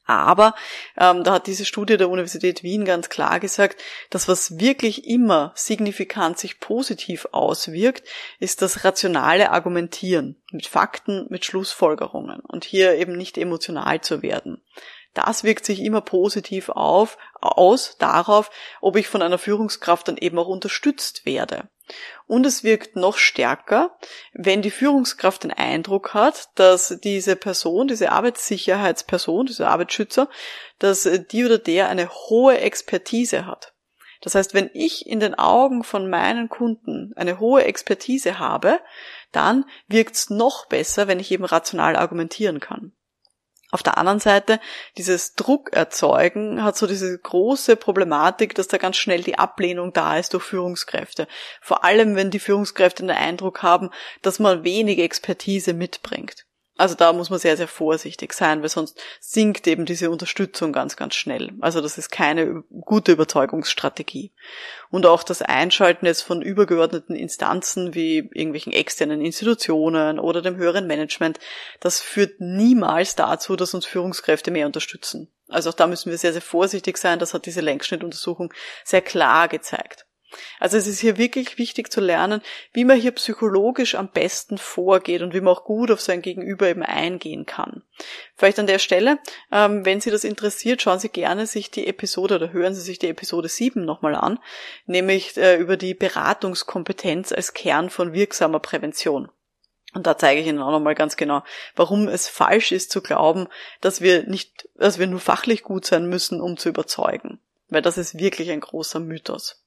Aber 0.10 0.56
ähm, 0.98 1.24
da 1.24 1.34
hat 1.34 1.46
diese 1.46 1.66
Studie 1.66 1.96
der 1.96 2.10
Universität 2.10 2.64
Wien 2.64 2.84
ganz 2.84 3.10
klar 3.10 3.40
gesagt, 3.40 3.80
dass 4.10 4.28
was 4.28 4.60
wirklich 4.60 5.06
immer 5.08 5.52
signifikant 5.54 6.40
sich 6.40 6.60
positiv 6.60 7.28
auswirkt, 7.32 8.08
ist 8.40 8.64
das 8.64 8.84
rationale 8.84 9.52
Argumentieren 9.52 10.42
mit 10.52 10.66
Fakten, 10.66 11.28
mit 11.30 11.46
Schlussfolgerungen 11.46 12.40
und 12.40 12.66
hier 12.66 12.96
eben 12.96 13.16
nicht 13.16 13.38
emotional 13.38 14.02
zu 14.02 14.24
werden. 14.24 14.64
Das 15.14 15.44
wirkt 15.44 15.66
sich 15.66 15.82
immer 15.82 16.02
positiv 16.02 16.70
auf, 16.70 17.18
aus 17.42 17.98
darauf, 17.98 18.52
ob 18.80 18.96
ich 18.96 19.08
von 19.08 19.22
einer 19.22 19.38
Führungskraft 19.38 20.08
dann 20.08 20.18
eben 20.18 20.38
auch 20.38 20.48
unterstützt 20.48 21.26
werde. 21.26 21.70
Und 22.28 22.46
es 22.46 22.64
wirkt 22.64 22.96
noch 22.96 23.18
stärker, 23.18 23.98
wenn 24.34 24.62
die 24.62 24.70
Führungskraft 24.70 25.44
den 25.44 25.52
Eindruck 25.52 26.14
hat, 26.14 26.50
dass 26.56 27.00
diese 27.04 27.36
Person, 27.36 27.88
diese 27.88 28.12
Arbeitssicherheitsperson, 28.12 29.48
dieser 29.48 29.70
Arbeitsschützer, 29.70 30.30
dass 30.78 31.10
die 31.32 31.46
oder 31.46 31.58
der 31.58 31.90
eine 31.90 32.10
hohe 32.10 32.60
Expertise 32.60 33.48
hat. 33.48 33.74
Das 34.22 34.36
heißt, 34.36 34.54
wenn 34.54 34.70
ich 34.74 35.08
in 35.08 35.20
den 35.20 35.34
Augen 35.34 35.84
von 35.84 36.10
meinen 36.10 36.50
Kunden 36.50 37.14
eine 37.16 37.40
hohe 37.40 37.64
Expertise 37.64 38.38
habe, 38.38 38.80
dann 39.32 39.66
wirkt 39.88 40.16
es 40.16 40.30
noch 40.30 40.68
besser, 40.68 41.08
wenn 41.08 41.20
ich 41.20 41.32
eben 41.32 41.46
rational 41.46 41.96
argumentieren 41.96 42.60
kann. 42.60 42.92
Auf 43.72 43.84
der 43.84 44.00
anderen 44.00 44.20
Seite, 44.20 44.60
dieses 44.98 45.36
Druck 45.36 45.74
erzeugen 45.74 46.64
hat 46.64 46.76
so 46.76 46.88
diese 46.88 47.16
große 47.18 47.76
Problematik, 47.76 48.56
dass 48.56 48.68
da 48.68 48.78
ganz 48.78 48.98
schnell 48.98 49.22
die 49.22 49.38
Ablehnung 49.38 49.94
da 49.94 50.18
ist 50.18 50.34
durch 50.34 50.44
Führungskräfte. 50.44 51.28
Vor 51.62 51.84
allem, 51.84 52.16
wenn 52.16 52.32
die 52.32 52.40
Führungskräfte 52.40 53.04
den 53.04 53.12
Eindruck 53.12 53.62
haben, 53.62 53.92
dass 54.24 54.40
man 54.40 54.64
wenig 54.64 54.98
Expertise 54.98 55.74
mitbringt. 55.74 56.48
Also 56.80 56.96
da 56.96 57.12
muss 57.12 57.30
man 57.30 57.40
sehr, 57.40 57.58
sehr 57.58 57.68
vorsichtig 57.68 58.32
sein, 58.32 58.62
weil 58.62 58.70
sonst 58.70 58.98
sinkt 59.20 59.68
eben 59.68 59.86
diese 59.86 60.10
Unterstützung 60.10 60.72
ganz, 60.72 60.96
ganz 60.96 61.14
schnell. 61.14 61.52
Also 61.60 61.82
das 61.82 61.98
ist 61.98 62.10
keine 62.10 62.64
gute 62.72 63.12
Überzeugungsstrategie. 63.12 64.32
Und 64.90 65.06
auch 65.06 65.24
das 65.24 65.42
Einschalten 65.42 66.06
jetzt 66.06 66.22
von 66.22 66.42
übergeordneten 66.42 67.18
Instanzen 67.18 67.96
wie 67.96 68.20
irgendwelchen 68.20 68.72
externen 68.72 69.20
Institutionen 69.20 70.20
oder 70.20 70.42
dem 70.42 70.56
höheren 70.56 70.88
Management, 70.88 71.40
das 71.82 72.00
führt 72.00 72.40
niemals 72.40 73.16
dazu, 73.18 73.58
dass 73.58 73.74
uns 73.74 73.86
Führungskräfte 73.86 74.50
mehr 74.50 74.66
unterstützen. 74.66 75.28
Also 75.50 75.72
auch 75.72 75.76
da 75.76 75.86
müssen 75.86 76.12
wir 76.12 76.18
sehr, 76.18 76.32
sehr 76.32 76.42
vorsichtig 76.42 76.98
sein. 76.98 77.20
Das 77.20 77.34
hat 77.34 77.46
diese 77.46 77.60
Längsschnittuntersuchung 77.60 78.54
sehr 78.86 79.02
klar 79.02 79.50
gezeigt. 79.50 80.06
Also 80.60 80.78
es 80.78 80.88
ist 80.88 81.00
hier 81.00 81.18
wirklich 81.18 81.58
wichtig 81.58 81.92
zu 81.92 82.02
lernen, 82.02 82.42
wie 82.74 82.86
man 82.86 83.00
hier 83.00 83.12
psychologisch 83.12 83.96
am 83.96 84.10
besten 84.10 84.58
vorgeht 84.58 85.22
und 85.22 85.34
wie 85.34 85.42
man 85.42 85.54
auch 85.54 85.64
gut 85.64 85.92
auf 85.92 86.02
sein 86.02 86.22
Gegenüber 86.22 86.68
eben 86.68 86.84
eingehen 86.84 87.46
kann. 87.46 87.84
Vielleicht 88.36 88.60
an 88.60 88.68
der 88.68 88.80
Stelle, 88.80 89.20
ähm, 89.52 89.86
wenn 89.86 90.02
Sie 90.02 90.12
das 90.12 90.24
interessiert, 90.24 90.82
schauen 90.82 91.00
Sie 91.00 91.10
gerne 91.10 91.48
sich 91.48 91.72
die 91.72 91.88
Episode 91.88 92.36
oder 92.36 92.54
hören 92.54 92.76
Sie 92.76 92.82
sich 92.82 93.00
die 93.00 93.10
Episode 93.10 93.50
7 93.50 93.84
nochmal 93.84 94.16
an, 94.16 94.40
nämlich 94.86 95.36
äh, 95.38 95.58
über 95.58 95.78
die 95.78 95.94
Beratungskompetenz 95.94 97.32
als 97.32 97.54
Kern 97.54 97.90
von 97.90 98.14
wirksamer 98.14 98.60
Prävention. 98.60 99.30
Und 99.94 100.06
da 100.06 100.18
zeige 100.18 100.42
ich 100.42 100.48
Ihnen 100.48 100.62
auch 100.62 100.72
nochmal 100.72 100.94
ganz 100.94 101.18
genau, 101.18 101.44
warum 101.76 102.08
es 102.08 102.28
falsch 102.28 102.72
ist 102.72 102.92
zu 102.92 103.02
glauben, 103.02 103.48
dass 103.82 104.02
wir 104.02 104.28
nicht, 104.28 104.70
dass 104.76 105.00
wir 105.00 105.08
nur 105.08 105.20
fachlich 105.20 105.64
gut 105.64 105.86
sein 105.86 106.08
müssen, 106.08 106.42
um 106.42 106.58
zu 106.58 106.70
überzeugen. 106.70 107.40
Weil 107.70 107.82
das 107.82 107.98
ist 107.98 108.20
wirklich 108.20 108.52
ein 108.52 108.60
großer 108.60 109.00
Mythos. 109.00 109.64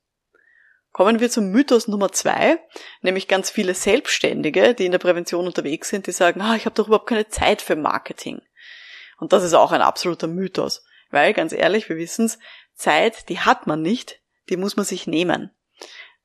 Kommen 0.93 1.21
wir 1.21 1.31
zum 1.31 1.51
Mythos 1.51 1.89
Nummer 1.89 2.13
zwei, 2.13 2.59
nämlich 3.01 3.27
ganz 3.27 3.51
viele 3.51 3.75
Selbstständige, 3.75 4.75
die 4.75 4.85
in 4.85 4.93
der 4.93 4.99
Prävention 4.99 5.47
unterwegs 5.47 5.89
sind, 5.89 6.07
die 6.07 6.13
sagen, 6.13 6.43
ah, 6.43 6.55
ich 6.55 6.67
habe 6.67 6.75
doch 6.75 6.87
überhaupt 6.87 7.09
keine 7.09 7.29
Zeit 7.29 7.63
für 7.63 7.77
Marketing. 7.77 8.43
Und 9.19 9.33
das 9.33 9.43
ist 9.43 9.55
auch 9.55 9.73
ein 9.73 9.81
absoluter 9.81 10.27
Mythos, 10.27 10.85
weil 11.11 11.33
ganz 11.33 11.53
ehrlich, 11.53 11.89
wir 11.89 11.97
wissen's, 11.97 12.39
Zeit, 12.75 13.29
die 13.29 13.41
hat 13.41 13.67
man 13.67 13.81
nicht, 13.81 14.21
die 14.51 14.57
muss 14.57 14.77
man 14.77 14.85
sich 14.85 15.07
nehmen. 15.07 15.51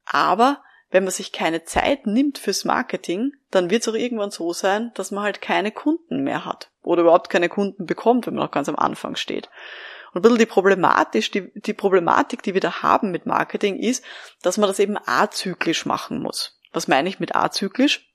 Aber 0.06 0.64
wenn 0.90 1.04
man 1.04 1.12
sich 1.12 1.32
keine 1.32 1.64
Zeit 1.64 2.06
nimmt 2.06 2.38
fürs 2.38 2.66
Marketing, 2.66 3.34
dann 3.52 3.70
wird 3.70 3.82
es 3.82 3.88
auch 3.88 3.94
irgendwann 3.94 4.32
so 4.32 4.54
sein, 4.54 4.92
dass 4.96 5.12
man 5.12 5.24
halt 5.24 5.42
keine 5.42 5.72
Kunden 5.72 6.24
mehr 6.24 6.46
hat 6.46 6.72
oder 6.82 7.02
überhaupt 7.02 7.30
keine 7.30 7.50
Kunden 7.50 7.86
bekommt, 7.86 8.26
wenn 8.26 8.36
man 8.36 8.46
noch 8.46 8.52
ganz 8.52 8.70
am 8.70 8.76
Anfang 8.76 9.16
steht. 9.16 9.50
Und 10.14 10.20
ein 10.20 10.22
bisschen 10.22 10.38
die 10.38 10.46
Problematisch, 10.46 11.32
die, 11.32 11.52
die 11.54 11.74
Problematik, 11.74 12.44
die 12.44 12.54
wir 12.54 12.62
da 12.62 12.82
haben 12.82 13.12
mit 13.12 13.26
Marketing 13.26 13.78
ist, 13.78 14.04
dass 14.42 14.58
man 14.58 14.68
das 14.68 14.80
eben 14.80 14.98
azyklisch 14.98 15.86
machen 15.86 16.22
muss. 16.22 16.60
Was 16.72 16.88
meine 16.88 17.10
ich 17.10 17.20
mit 17.20 17.36
azyklisch? 17.36 18.08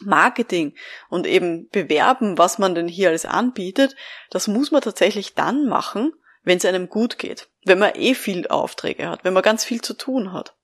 Marketing 0.00 0.74
und 1.08 1.26
eben 1.26 1.68
bewerben, 1.70 2.36
was 2.36 2.58
man 2.58 2.74
denn 2.74 2.88
hier 2.88 3.08
alles 3.08 3.24
anbietet, 3.24 3.96
das 4.30 4.46
muss 4.46 4.70
man 4.70 4.82
tatsächlich 4.82 5.34
dann 5.34 5.66
machen, 5.66 6.12
wenn 6.42 6.58
es 6.58 6.64
einem 6.64 6.88
gut 6.88 7.18
geht, 7.18 7.48
wenn 7.64 7.78
man 7.78 7.94
eh 7.94 8.14
viel 8.14 8.46
Aufträge 8.48 9.08
hat, 9.08 9.24
wenn 9.24 9.32
man 9.32 9.42
ganz 9.42 9.64
viel 9.64 9.80
zu 9.80 9.94
tun 9.94 10.32
hat. 10.32 10.54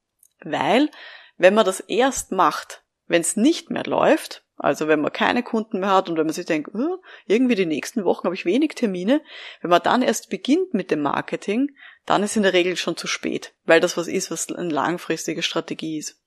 Weil, 0.41 0.91
wenn 1.39 1.55
man 1.55 1.65
das 1.65 1.81
erst 1.81 2.31
macht, 2.31 2.85
wenn 3.07 3.23
es 3.23 3.37
nicht 3.37 3.71
mehr 3.71 3.85
läuft, 3.85 4.45
also 4.63 4.87
wenn 4.87 5.01
man 5.01 5.13
keine 5.13 5.43
Kunden 5.43 5.81
mehr 5.81 5.91
hat 5.91 6.09
und 6.09 6.17
wenn 6.17 6.27
man 6.27 6.33
sich 6.33 6.47
denkt, 6.47 6.71
oh, 6.75 6.99
irgendwie 7.27 7.57
die 7.57 7.67
nächsten 7.67 8.05
Wochen 8.05 8.25
habe 8.25 8.35
ich 8.35 8.45
wenig 8.45 8.75
Termine, 8.77 9.21
wenn 9.61 9.71
man 9.71 9.83
dann 9.83 10.03
erst 10.03 10.31
beginnt 10.31 10.73
mit 10.73 10.91
dem 10.91 11.03
Marketing, 11.03 11.73
dann 12.07 12.23
ist 12.23 12.37
in 12.37 12.45
der 12.45 12.53
Regel 12.53 12.77
schon 12.77 12.97
zu 12.97 13.09
spät, 13.09 13.55
weil 13.65 13.81
das 13.81 13.97
was 13.97 14.07
ist, 14.07 14.31
was 14.31 14.51
eine 14.51 14.69
langfristige 14.69 15.43
Strategie 15.43 15.99
ist. 15.99 16.21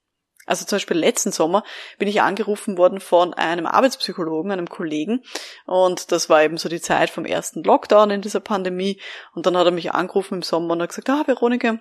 Also 0.46 0.66
zum 0.66 0.76
Beispiel 0.76 0.98
letzten 0.98 1.32
Sommer 1.32 1.64
bin 1.98 2.08
ich 2.08 2.22
angerufen 2.22 2.78
worden 2.78 3.00
von 3.00 3.34
einem 3.34 3.66
Arbeitspsychologen, 3.66 4.52
einem 4.52 4.70
Kollegen, 4.70 5.24
und 5.66 6.12
das 6.12 6.30
war 6.30 6.44
eben 6.44 6.58
so 6.58 6.70
die 6.70 6.82
Zeit 6.82 7.10
vom 7.10 7.26
ersten 7.26 7.64
Lockdown 7.64 8.12
in 8.12 8.22
dieser 8.22 8.42
Pandemie. 8.42 9.02
Und 9.34 9.46
dann 9.46 9.58
hat 9.58 9.66
er 9.66 9.72
mich 9.72 9.94
angerufen 9.94 10.36
im 10.36 10.42
Sommer 10.44 10.74
und 10.74 10.82
hat 10.84 10.90
gesagt, 10.90 11.10
ah, 11.10 11.24
Veronika, 11.26 11.80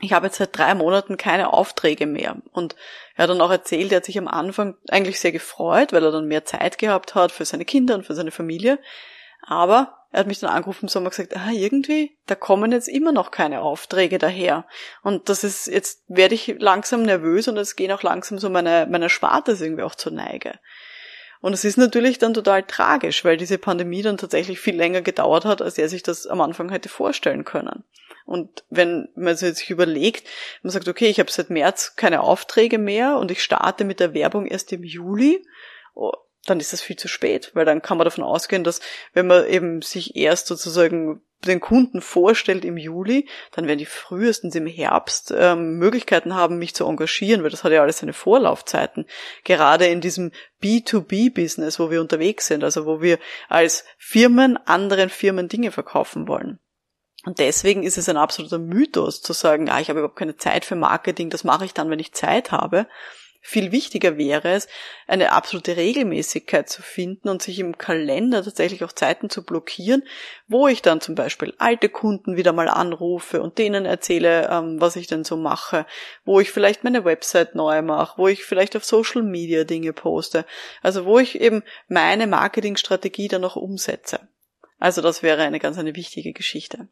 ich 0.00 0.12
habe 0.12 0.26
jetzt 0.26 0.38
seit 0.38 0.56
drei 0.56 0.74
Monaten 0.74 1.16
keine 1.16 1.52
Aufträge 1.52 2.06
mehr. 2.06 2.36
Und 2.52 2.76
er 3.16 3.24
hat 3.24 3.30
dann 3.30 3.40
auch 3.40 3.50
erzählt, 3.50 3.90
er 3.90 3.96
hat 3.96 4.04
sich 4.04 4.18
am 4.18 4.28
Anfang 4.28 4.76
eigentlich 4.88 5.18
sehr 5.18 5.32
gefreut, 5.32 5.92
weil 5.92 6.04
er 6.04 6.12
dann 6.12 6.28
mehr 6.28 6.44
Zeit 6.44 6.78
gehabt 6.78 7.14
hat 7.14 7.32
für 7.32 7.44
seine 7.44 7.64
Kinder 7.64 7.94
und 7.94 8.06
für 8.06 8.14
seine 8.14 8.30
Familie. 8.30 8.78
Aber 9.42 9.98
er 10.12 10.20
hat 10.20 10.26
mich 10.26 10.38
dann 10.38 10.50
angerufen 10.50 10.84
im 10.84 10.88
Sommer 10.88 11.10
gesagt, 11.10 11.36
ah, 11.36 11.50
irgendwie, 11.50 12.16
da 12.26 12.34
kommen 12.34 12.72
jetzt 12.72 12.88
immer 12.88 13.12
noch 13.12 13.30
keine 13.30 13.60
Aufträge 13.60 14.18
daher. 14.18 14.66
Und 15.02 15.28
das 15.28 15.44
ist, 15.44 15.66
jetzt 15.66 16.04
werde 16.08 16.34
ich 16.34 16.54
langsam 16.58 17.02
nervös 17.02 17.48
und 17.48 17.56
es 17.56 17.76
gehen 17.76 17.92
auch 17.92 18.02
langsam 18.02 18.38
so 18.38 18.48
meine, 18.48 18.86
meine 18.88 19.10
Spartes 19.10 19.60
irgendwie 19.60 19.82
auch 19.82 19.94
zur 19.94 20.12
Neige. 20.12 20.58
Und 21.40 21.52
es 21.52 21.64
ist 21.64 21.76
natürlich 21.76 22.18
dann 22.18 22.34
total 22.34 22.62
tragisch, 22.62 23.24
weil 23.24 23.36
diese 23.36 23.58
Pandemie 23.58 24.02
dann 24.02 24.16
tatsächlich 24.16 24.60
viel 24.60 24.76
länger 24.76 25.02
gedauert 25.02 25.44
hat, 25.44 25.62
als 25.62 25.78
er 25.78 25.88
sich 25.88 26.02
das 26.02 26.26
am 26.26 26.40
Anfang 26.40 26.70
hätte 26.70 26.88
vorstellen 26.88 27.44
können. 27.44 27.84
Und 28.28 28.62
wenn 28.68 29.08
man 29.14 29.36
sich 29.36 29.70
überlegt, 29.70 30.28
man 30.62 30.70
sagt, 30.70 30.86
okay, 30.86 31.08
ich 31.08 31.18
habe 31.18 31.32
seit 31.32 31.48
März 31.48 31.96
keine 31.96 32.20
Aufträge 32.20 32.76
mehr 32.76 33.16
und 33.16 33.30
ich 33.30 33.42
starte 33.42 33.84
mit 33.84 34.00
der 34.00 34.12
Werbung 34.12 34.46
erst 34.46 34.70
im 34.70 34.84
Juli, 34.84 35.42
oh, 35.94 36.12
dann 36.44 36.60
ist 36.60 36.74
das 36.74 36.82
viel 36.82 36.96
zu 36.96 37.08
spät, 37.08 37.52
weil 37.54 37.64
dann 37.64 37.80
kann 37.80 37.96
man 37.96 38.04
davon 38.04 38.24
ausgehen, 38.24 38.64
dass 38.64 38.80
wenn 39.14 39.26
man 39.26 39.46
eben 39.46 39.80
sich 39.80 40.14
erst 40.14 40.46
sozusagen 40.46 41.22
den 41.46 41.60
Kunden 41.60 42.02
vorstellt 42.02 42.66
im 42.66 42.76
Juli, 42.76 43.26
dann 43.52 43.66
werden 43.66 43.78
die 43.78 43.86
frühestens 43.86 44.54
im 44.54 44.66
Herbst 44.66 45.32
ähm, 45.34 45.78
Möglichkeiten 45.78 46.34
haben, 46.34 46.58
mich 46.58 46.74
zu 46.74 46.84
engagieren, 46.84 47.42
weil 47.42 47.50
das 47.50 47.64
hat 47.64 47.72
ja 47.72 47.80
alles 47.80 48.00
seine 48.00 48.12
Vorlaufzeiten. 48.12 49.06
Gerade 49.44 49.86
in 49.86 50.02
diesem 50.02 50.32
B2B-Business, 50.62 51.80
wo 51.80 51.90
wir 51.90 52.02
unterwegs 52.02 52.46
sind, 52.46 52.62
also 52.62 52.84
wo 52.84 53.00
wir 53.00 53.18
als 53.48 53.86
Firmen 53.96 54.58
anderen 54.58 55.08
Firmen 55.08 55.48
Dinge 55.48 55.72
verkaufen 55.72 56.28
wollen. 56.28 56.58
Und 57.28 57.40
deswegen 57.40 57.82
ist 57.82 57.98
es 57.98 58.08
ein 58.08 58.16
absoluter 58.16 58.58
Mythos 58.58 59.20
zu 59.20 59.34
sagen, 59.34 59.66
ja, 59.66 59.78
ich 59.80 59.90
habe 59.90 59.98
überhaupt 59.98 60.18
keine 60.18 60.38
Zeit 60.38 60.64
für 60.64 60.76
Marketing, 60.76 61.28
das 61.28 61.44
mache 61.44 61.66
ich 61.66 61.74
dann, 61.74 61.90
wenn 61.90 61.98
ich 61.98 62.14
Zeit 62.14 62.52
habe. 62.52 62.86
Viel 63.42 63.70
wichtiger 63.70 64.16
wäre 64.16 64.52
es, 64.52 64.66
eine 65.06 65.32
absolute 65.32 65.76
Regelmäßigkeit 65.76 66.70
zu 66.70 66.80
finden 66.80 67.28
und 67.28 67.42
sich 67.42 67.58
im 67.58 67.76
Kalender 67.76 68.42
tatsächlich 68.42 68.82
auch 68.82 68.92
Zeiten 68.92 69.28
zu 69.28 69.44
blockieren, 69.44 70.04
wo 70.46 70.68
ich 70.68 70.80
dann 70.80 71.02
zum 71.02 71.16
Beispiel 71.16 71.52
alte 71.58 71.90
Kunden 71.90 72.38
wieder 72.38 72.54
mal 72.54 72.70
anrufe 72.70 73.42
und 73.42 73.58
denen 73.58 73.84
erzähle, 73.84 74.48
ähm, 74.50 74.80
was 74.80 74.96
ich 74.96 75.06
denn 75.06 75.24
so 75.24 75.36
mache, 75.36 75.84
wo 76.24 76.40
ich 76.40 76.50
vielleicht 76.50 76.82
meine 76.82 77.04
Website 77.04 77.54
neu 77.54 77.82
mache, 77.82 78.16
wo 78.16 78.28
ich 78.28 78.46
vielleicht 78.46 78.74
auf 78.74 78.86
Social 78.86 79.22
Media 79.22 79.64
Dinge 79.64 79.92
poste, 79.92 80.46
also 80.80 81.04
wo 81.04 81.18
ich 81.18 81.38
eben 81.38 81.62
meine 81.88 82.26
Marketingstrategie 82.26 83.28
dann 83.28 83.44
auch 83.44 83.56
umsetze. 83.56 84.18
Also 84.78 85.02
das 85.02 85.22
wäre 85.22 85.42
eine 85.42 85.58
ganz 85.58 85.76
eine 85.76 85.94
wichtige 85.94 86.32
Geschichte. 86.32 86.88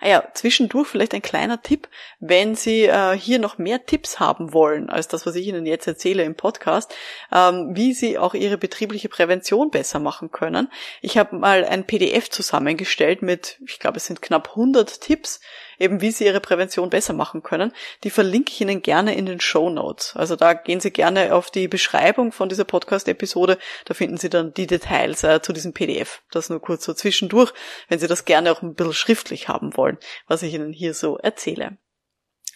Ah 0.00 0.08
ja, 0.08 0.24
zwischendurch 0.34 0.88
vielleicht 0.88 1.14
ein 1.14 1.22
kleiner 1.22 1.62
Tipp, 1.62 1.88
wenn 2.20 2.54
Sie 2.54 2.84
äh, 2.84 3.16
hier 3.16 3.38
noch 3.38 3.58
mehr 3.58 3.86
Tipps 3.86 4.20
haben 4.20 4.52
wollen, 4.52 4.90
als 4.90 5.08
das, 5.08 5.26
was 5.26 5.34
ich 5.34 5.46
Ihnen 5.46 5.66
jetzt 5.66 5.86
erzähle 5.86 6.24
im 6.24 6.34
Podcast, 6.34 6.94
ähm, 7.32 7.70
wie 7.72 7.92
Sie 7.92 8.18
auch 8.18 8.34
Ihre 8.34 8.58
betriebliche 8.58 9.08
Prävention 9.08 9.70
besser 9.70 9.98
machen 9.98 10.30
können. 10.30 10.68
Ich 11.00 11.18
habe 11.18 11.36
mal 11.36 11.64
ein 11.64 11.86
PDF 11.86 12.30
zusammengestellt 12.30 13.22
mit, 13.22 13.58
ich 13.66 13.78
glaube, 13.78 13.98
es 13.98 14.06
sind 14.06 14.22
knapp 14.22 14.50
100 14.50 15.00
Tipps, 15.00 15.40
eben 15.82 16.00
wie 16.00 16.10
Sie 16.10 16.24
Ihre 16.24 16.40
Prävention 16.40 16.90
besser 16.90 17.12
machen 17.12 17.42
können. 17.42 17.72
Die 18.04 18.10
verlinke 18.10 18.52
ich 18.52 18.60
Ihnen 18.60 18.82
gerne 18.82 19.14
in 19.14 19.26
den 19.26 19.40
Show 19.40 19.68
Notes. 19.68 20.14
Also 20.16 20.36
da 20.36 20.54
gehen 20.54 20.80
Sie 20.80 20.90
gerne 20.90 21.34
auf 21.34 21.50
die 21.50 21.68
Beschreibung 21.68 22.32
von 22.32 22.48
dieser 22.48 22.64
Podcast-Episode. 22.64 23.58
Da 23.84 23.94
finden 23.94 24.16
Sie 24.16 24.30
dann 24.30 24.54
die 24.54 24.66
Details 24.66 25.24
äh, 25.24 25.42
zu 25.42 25.52
diesem 25.52 25.72
PDF. 25.72 26.22
Das 26.30 26.48
nur 26.48 26.60
kurz 26.60 26.84
so 26.84 26.94
zwischendurch, 26.94 27.52
wenn 27.88 27.98
Sie 27.98 28.06
das 28.06 28.24
gerne 28.24 28.52
auch 28.52 28.62
ein 28.62 28.74
bisschen 28.74 28.94
schriftlich 28.94 29.48
haben 29.48 29.76
wollen, 29.76 29.98
was 30.26 30.42
ich 30.42 30.54
Ihnen 30.54 30.72
hier 30.72 30.94
so 30.94 31.18
erzähle. 31.18 31.76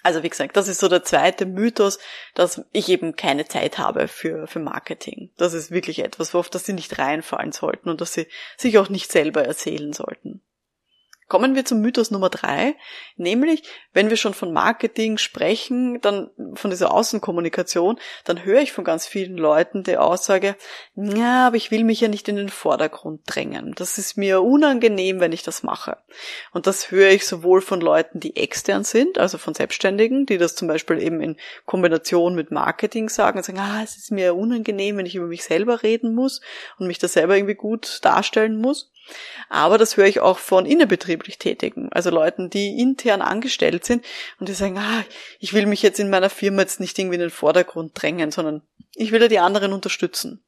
Also 0.06 0.22
wie 0.22 0.28
gesagt, 0.28 0.56
das 0.56 0.68
ist 0.68 0.78
so 0.78 0.86
der 0.86 1.02
zweite 1.02 1.46
Mythos, 1.46 1.98
dass 2.34 2.64
ich 2.70 2.88
eben 2.90 3.16
keine 3.16 3.46
Zeit 3.46 3.78
habe 3.78 4.06
für, 4.06 4.46
für 4.46 4.60
Marketing. 4.60 5.32
Das 5.36 5.52
ist 5.52 5.72
wirklich 5.72 5.98
etwas, 5.98 6.32
worauf 6.32 6.48
das 6.48 6.64
Sie 6.64 6.74
nicht 6.74 7.00
reinfallen 7.00 7.50
sollten 7.50 7.88
und 7.88 8.00
dass 8.00 8.12
Sie 8.12 8.28
sich 8.56 8.78
auch 8.78 8.88
nicht 8.88 9.10
selber 9.10 9.44
erzählen 9.44 9.92
sollten. 9.92 10.42
Kommen 11.28 11.56
wir 11.56 11.64
zum 11.64 11.80
Mythos 11.80 12.12
Nummer 12.12 12.30
drei, 12.30 12.76
nämlich 13.16 13.64
wenn 13.92 14.10
wir 14.10 14.16
schon 14.16 14.32
von 14.32 14.52
Marketing 14.52 15.18
sprechen, 15.18 16.00
dann 16.00 16.30
von 16.54 16.70
dieser 16.70 16.92
Außenkommunikation, 16.92 17.98
dann 18.24 18.44
höre 18.44 18.60
ich 18.60 18.72
von 18.72 18.84
ganz 18.84 19.08
vielen 19.08 19.36
Leuten 19.36 19.82
die 19.82 19.96
Aussage, 19.96 20.54
ja, 20.94 21.48
aber 21.48 21.56
ich 21.56 21.72
will 21.72 21.82
mich 21.82 22.00
ja 22.00 22.06
nicht 22.06 22.28
in 22.28 22.36
den 22.36 22.48
Vordergrund 22.48 23.22
drängen. 23.26 23.74
Das 23.74 23.98
ist 23.98 24.16
mir 24.16 24.40
unangenehm, 24.42 25.18
wenn 25.18 25.32
ich 25.32 25.42
das 25.42 25.64
mache. 25.64 25.96
Und 26.52 26.68
das 26.68 26.92
höre 26.92 27.10
ich 27.10 27.26
sowohl 27.26 27.60
von 27.60 27.80
Leuten, 27.80 28.20
die 28.20 28.36
extern 28.36 28.84
sind, 28.84 29.18
also 29.18 29.36
von 29.36 29.54
Selbstständigen, 29.54 30.26
die 30.26 30.38
das 30.38 30.54
zum 30.54 30.68
Beispiel 30.68 31.02
eben 31.02 31.20
in 31.20 31.36
Kombination 31.64 32.36
mit 32.36 32.52
Marketing 32.52 33.08
sagen 33.08 33.38
und 33.38 33.44
sagen, 33.44 33.58
ah, 33.58 33.82
es 33.82 33.96
ist 33.96 34.12
mir 34.12 34.36
unangenehm, 34.36 34.96
wenn 34.96 35.06
ich 35.06 35.16
über 35.16 35.26
mich 35.26 35.42
selber 35.42 35.82
reden 35.82 36.14
muss 36.14 36.40
und 36.78 36.86
mich 36.86 36.98
da 36.98 37.08
selber 37.08 37.36
irgendwie 37.36 37.54
gut 37.54 37.98
darstellen 38.02 38.60
muss. 38.60 38.92
Aber 39.48 39.78
das 39.78 39.96
höre 39.96 40.06
ich 40.06 40.20
auch 40.20 40.38
von 40.38 40.66
innerbetrieblich 40.66 41.38
Tätigen, 41.38 41.88
also 41.92 42.10
Leuten, 42.10 42.50
die 42.50 42.80
intern 42.80 43.22
angestellt 43.22 43.84
sind 43.84 44.04
und 44.40 44.48
die 44.48 44.54
sagen, 44.54 44.78
ah, 44.78 45.04
ich 45.38 45.54
will 45.54 45.66
mich 45.66 45.82
jetzt 45.82 46.00
in 46.00 46.10
meiner 46.10 46.30
Firma 46.30 46.62
jetzt 46.62 46.80
nicht 46.80 46.98
irgendwie 46.98 47.14
in 47.16 47.20
den 47.20 47.30
Vordergrund 47.30 47.92
drängen, 47.94 48.30
sondern 48.30 48.62
ich 48.94 49.12
will 49.12 49.22
ja 49.22 49.28
die 49.28 49.38
anderen 49.38 49.72
unterstützen. 49.72 50.44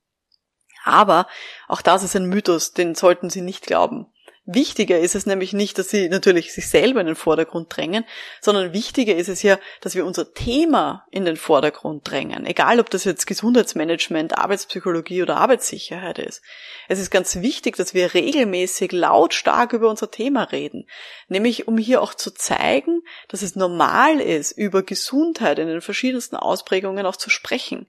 Aber 0.84 1.26
auch 1.68 1.82
das 1.82 2.02
ist 2.02 2.16
ein 2.16 2.26
Mythos, 2.26 2.72
den 2.72 2.94
sollten 2.94 3.30
Sie 3.30 3.42
nicht 3.42 3.66
glauben. 3.66 4.06
Wichtiger 4.50 4.98
ist 4.98 5.14
es 5.14 5.26
nämlich 5.26 5.52
nicht, 5.52 5.76
dass 5.76 5.90
sie 5.90 6.08
natürlich 6.08 6.54
sich 6.54 6.70
selber 6.70 7.02
in 7.02 7.06
den 7.06 7.16
Vordergrund 7.16 7.66
drängen, 7.68 8.06
sondern 8.40 8.72
wichtiger 8.72 9.14
ist 9.14 9.28
es 9.28 9.42
ja, 9.42 9.58
dass 9.82 9.94
wir 9.94 10.06
unser 10.06 10.32
Thema 10.32 11.06
in 11.10 11.26
den 11.26 11.36
Vordergrund 11.36 12.10
drängen. 12.10 12.46
Egal, 12.46 12.80
ob 12.80 12.88
das 12.88 13.04
jetzt 13.04 13.26
Gesundheitsmanagement, 13.26 14.38
Arbeitspsychologie 14.38 15.22
oder 15.22 15.36
Arbeitssicherheit 15.36 16.18
ist. 16.18 16.40
Es 16.88 16.98
ist 16.98 17.10
ganz 17.10 17.42
wichtig, 17.42 17.76
dass 17.76 17.92
wir 17.92 18.14
regelmäßig 18.14 18.92
lautstark 18.92 19.74
über 19.74 19.90
unser 19.90 20.10
Thema 20.10 20.44
reden. 20.44 20.88
Nämlich, 21.28 21.68
um 21.68 21.76
hier 21.76 22.00
auch 22.00 22.14
zu 22.14 22.30
zeigen, 22.30 23.02
dass 23.28 23.42
es 23.42 23.54
normal 23.54 24.18
ist, 24.18 24.52
über 24.52 24.82
Gesundheit 24.82 25.58
in 25.58 25.68
den 25.68 25.82
verschiedensten 25.82 26.36
Ausprägungen 26.36 27.04
auch 27.04 27.16
zu 27.16 27.28
sprechen. 27.28 27.86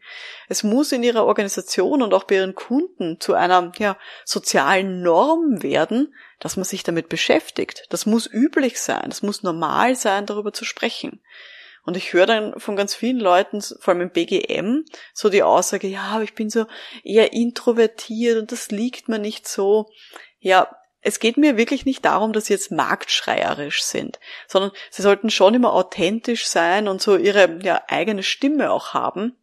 Es 0.49 0.63
muss 0.63 0.91
in 0.91 1.03
ihrer 1.03 1.25
Organisation 1.25 2.01
und 2.01 2.13
auch 2.13 2.25
bei 2.25 2.35
ihren 2.35 2.53
Kunden 2.53 3.21
zu 3.21 3.33
einer, 3.33 3.71
ja, 3.79 3.97
sozialen 4.25 5.01
Norm 5.01 5.63
werden, 5.63 6.13
dass 6.39 6.57
man 6.57 6.63
sich 6.63 6.83
damit 6.83 7.09
beschäftigt. 7.09 7.85
Das 7.89 8.05
muss 8.05 8.27
üblich 8.31 8.79
sein, 8.79 9.05
das 9.09 9.21
muss 9.21 9.43
normal 9.43 9.95
sein, 9.95 10.25
darüber 10.25 10.53
zu 10.53 10.65
sprechen. 10.65 11.21
Und 11.83 11.97
ich 11.97 12.13
höre 12.13 12.25
dann 12.25 12.59
von 12.59 12.75
ganz 12.75 12.93
vielen 12.93 13.19
Leuten, 13.19 13.61
vor 13.61 13.93
allem 13.93 14.01
im 14.01 14.11
BGM, 14.11 14.85
so 15.13 15.29
die 15.29 15.43
Aussage, 15.43 15.87
ja, 15.87 16.03
aber 16.03 16.23
ich 16.23 16.35
bin 16.35 16.49
so 16.49 16.65
eher 17.03 17.33
introvertiert 17.33 18.37
und 18.37 18.51
das 18.51 18.69
liegt 18.69 19.09
mir 19.09 19.19
nicht 19.19 19.47
so. 19.47 19.89
Ja, 20.39 20.69
es 21.01 21.19
geht 21.19 21.37
mir 21.37 21.57
wirklich 21.57 21.85
nicht 21.85 22.03
darum, 22.03 22.33
dass 22.33 22.45
sie 22.45 22.53
jetzt 22.53 22.71
marktschreierisch 22.71 23.81
sind, 23.83 24.19
sondern 24.47 24.71
sie 24.91 25.01
sollten 25.01 25.29
schon 25.29 25.53
immer 25.53 25.73
authentisch 25.73 26.47
sein 26.47 26.87
und 26.87 27.01
so 27.01 27.15
ihre 27.15 27.59
ja, 27.63 27.81
eigene 27.87 28.23
Stimme 28.23 28.71
auch 28.71 28.93
haben. 28.93 29.35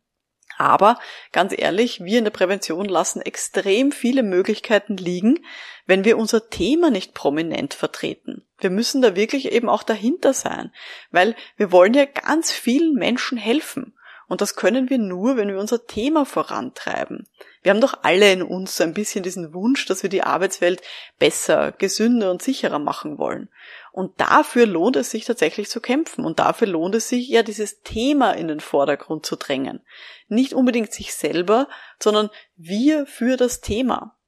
Aber 0.56 0.98
ganz 1.32 1.54
ehrlich, 1.56 2.02
wir 2.02 2.18
in 2.18 2.24
der 2.24 2.30
Prävention 2.30 2.86
lassen 2.86 3.20
extrem 3.20 3.92
viele 3.92 4.22
Möglichkeiten 4.22 4.96
liegen, 4.96 5.40
wenn 5.86 6.04
wir 6.04 6.18
unser 6.18 6.48
Thema 6.48 6.90
nicht 6.90 7.14
prominent 7.14 7.74
vertreten. 7.74 8.44
Wir 8.58 8.70
müssen 8.70 9.02
da 9.02 9.14
wirklich 9.14 9.52
eben 9.52 9.68
auch 9.68 9.82
dahinter 9.82 10.32
sein, 10.32 10.72
weil 11.10 11.36
wir 11.56 11.72
wollen 11.72 11.94
ja 11.94 12.06
ganz 12.06 12.52
vielen 12.52 12.94
Menschen 12.94 13.38
helfen. 13.38 13.92
Und 14.28 14.40
das 14.40 14.56
können 14.56 14.90
wir 14.90 14.98
nur, 14.98 15.36
wenn 15.36 15.48
wir 15.48 15.58
unser 15.58 15.86
Thema 15.86 16.24
vorantreiben. 16.24 17.28
Wir 17.62 17.70
haben 17.70 17.80
doch 17.80 17.98
alle 18.02 18.32
in 18.32 18.42
uns 18.42 18.76
so 18.76 18.82
ein 18.82 18.94
bisschen 18.94 19.22
diesen 19.22 19.54
Wunsch, 19.54 19.86
dass 19.86 20.02
wir 20.02 20.10
die 20.10 20.22
Arbeitswelt 20.22 20.82
besser, 21.18 21.72
gesünder 21.72 22.30
und 22.32 22.42
sicherer 22.42 22.80
machen 22.80 23.18
wollen. 23.18 23.48
Und 23.96 24.20
dafür 24.20 24.66
lohnt 24.66 24.94
es 24.96 25.10
sich 25.10 25.24
tatsächlich 25.24 25.70
zu 25.70 25.80
kämpfen. 25.80 26.26
Und 26.26 26.38
dafür 26.38 26.68
lohnt 26.68 26.94
es 26.94 27.08
sich 27.08 27.28
ja, 27.28 27.42
dieses 27.42 27.80
Thema 27.80 28.32
in 28.32 28.46
den 28.46 28.60
Vordergrund 28.60 29.24
zu 29.24 29.36
drängen. 29.36 29.80
Nicht 30.28 30.52
unbedingt 30.52 30.92
sich 30.92 31.14
selber, 31.14 31.66
sondern 31.98 32.28
wir 32.56 33.06
für 33.06 33.38
das 33.38 33.62
Thema. 33.62 34.18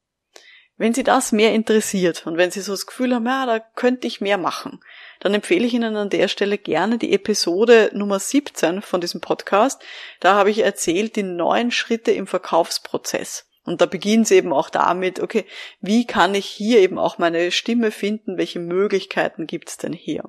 Wenn 0.79 0.95
Sie 0.95 1.03
das 1.03 1.33
mehr 1.33 1.53
interessiert 1.53 2.27
und 2.27 2.39
wenn 2.39 2.51
Sie 2.51 2.63
so 2.63 2.73
das 2.73 2.87
Gefühl 2.87 3.15
haben, 3.15 3.27
ja, 3.27 3.45
da 3.45 3.59
könnte 3.61 4.07
ich 4.07 4.23
mehr 4.23 4.39
machen, 4.39 4.81
dann 5.21 5.35
empfehle 5.35 5.67
ich 5.67 5.75
Ihnen 5.75 5.97
an 5.97 6.09
der 6.09 6.29
Stelle 6.29 6.57
gerne 6.57 6.97
die 6.97 7.13
Episode 7.13 7.91
Nummer 7.93 8.21
17 8.21 8.81
von 8.81 9.03
diesem 9.03 9.21
Podcast. 9.21 9.83
Da 10.21 10.35
habe 10.35 10.51
ich 10.51 10.61
erzählt 10.61 11.15
die 11.15 11.25
neun 11.25 11.73
Schritte 11.73 12.13
im 12.13 12.27
Verkaufsprozess. 12.27 13.48
Und 13.69 13.81
da 13.81 13.87
beginnt 13.87 14.25
es 14.25 14.31
eben 14.31 14.53
auch 14.53 14.71
damit, 14.71 15.21
okay, 15.21 15.45
wie 15.81 16.07
kann 16.07 16.35
ich 16.35 16.47
hier 16.47 16.81
eben 16.81 16.99
auch 16.99 17.19
meine 17.19 17.51
Stimme 17.53 17.91
finden? 17.91 18.39
Welche 18.39 18.59
Möglichkeiten 18.59 19.47
gibt 19.47 19.69
es 19.69 19.77
denn 19.77 19.93
hier? 19.93 20.25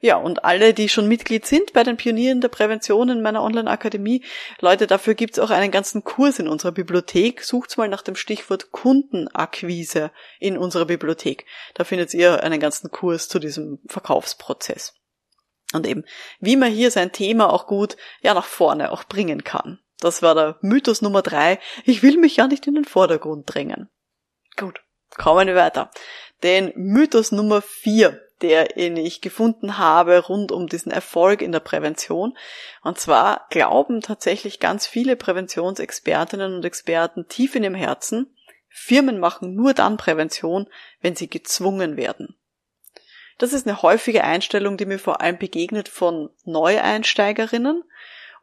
Ja, 0.00 0.16
und 0.16 0.44
alle, 0.44 0.74
die 0.74 0.88
schon 0.88 1.08
Mitglied 1.08 1.46
sind 1.46 1.72
bei 1.72 1.82
den 1.82 1.96
Pionieren 1.96 2.40
der 2.40 2.48
Prävention 2.48 3.08
in 3.08 3.22
meiner 3.22 3.42
Online-Akademie, 3.42 4.22
Leute, 4.60 4.86
dafür 4.86 5.14
gibt's 5.14 5.38
auch 5.38 5.50
einen 5.50 5.70
ganzen 5.70 6.04
Kurs 6.04 6.38
in 6.38 6.48
unserer 6.48 6.72
Bibliothek. 6.72 7.42
Sucht's 7.42 7.76
mal 7.76 7.88
nach 7.88 8.02
dem 8.02 8.14
Stichwort 8.14 8.72
Kundenakquise 8.72 10.10
in 10.38 10.58
unserer 10.58 10.84
Bibliothek. 10.84 11.46
Da 11.74 11.84
findet 11.84 12.12
ihr 12.12 12.42
einen 12.42 12.60
ganzen 12.60 12.90
Kurs 12.90 13.28
zu 13.28 13.38
diesem 13.38 13.78
Verkaufsprozess. 13.86 14.94
Und 15.72 15.86
eben, 15.86 16.04
wie 16.40 16.56
man 16.56 16.70
hier 16.70 16.90
sein 16.90 17.12
Thema 17.12 17.52
auch 17.52 17.66
gut, 17.66 17.96
ja, 18.20 18.34
nach 18.34 18.44
vorne 18.44 18.92
auch 18.92 19.04
bringen 19.04 19.44
kann. 19.44 19.80
Das 20.00 20.22
war 20.22 20.34
der 20.34 20.58
Mythos 20.60 21.02
Nummer 21.02 21.22
drei. 21.22 21.58
Ich 21.84 22.02
will 22.02 22.18
mich 22.18 22.36
ja 22.36 22.46
nicht 22.46 22.66
in 22.66 22.74
den 22.74 22.84
Vordergrund 22.84 23.52
drängen. 23.52 23.88
Gut, 24.56 24.80
kommen 25.16 25.48
wir 25.48 25.54
weiter. 25.54 25.90
Den 26.42 26.72
Mythos 26.76 27.32
Nummer 27.32 27.62
vier 27.62 28.20
den 28.42 28.96
ich 28.96 29.20
gefunden 29.20 29.78
habe 29.78 30.18
rund 30.18 30.52
um 30.52 30.66
diesen 30.66 30.92
Erfolg 30.92 31.40
in 31.40 31.52
der 31.52 31.60
Prävention. 31.60 32.36
Und 32.82 32.98
zwar 32.98 33.46
glauben 33.50 34.00
tatsächlich 34.02 34.60
ganz 34.60 34.86
viele 34.86 35.16
Präventionsexpertinnen 35.16 36.54
und 36.54 36.64
Experten 36.64 37.28
tief 37.28 37.54
in 37.54 37.64
ihrem 37.64 37.74
Herzen, 37.74 38.32
Firmen 38.68 39.18
machen 39.18 39.54
nur 39.54 39.72
dann 39.72 39.96
Prävention, 39.96 40.68
wenn 41.00 41.16
sie 41.16 41.30
gezwungen 41.30 41.96
werden. 41.96 42.36
Das 43.38 43.54
ist 43.54 43.66
eine 43.66 43.80
häufige 43.80 44.22
Einstellung, 44.22 44.76
die 44.76 44.84
mir 44.84 44.98
vor 44.98 45.22
allem 45.22 45.38
begegnet 45.38 45.88
von 45.88 46.28
Neueinsteigerinnen 46.44 47.84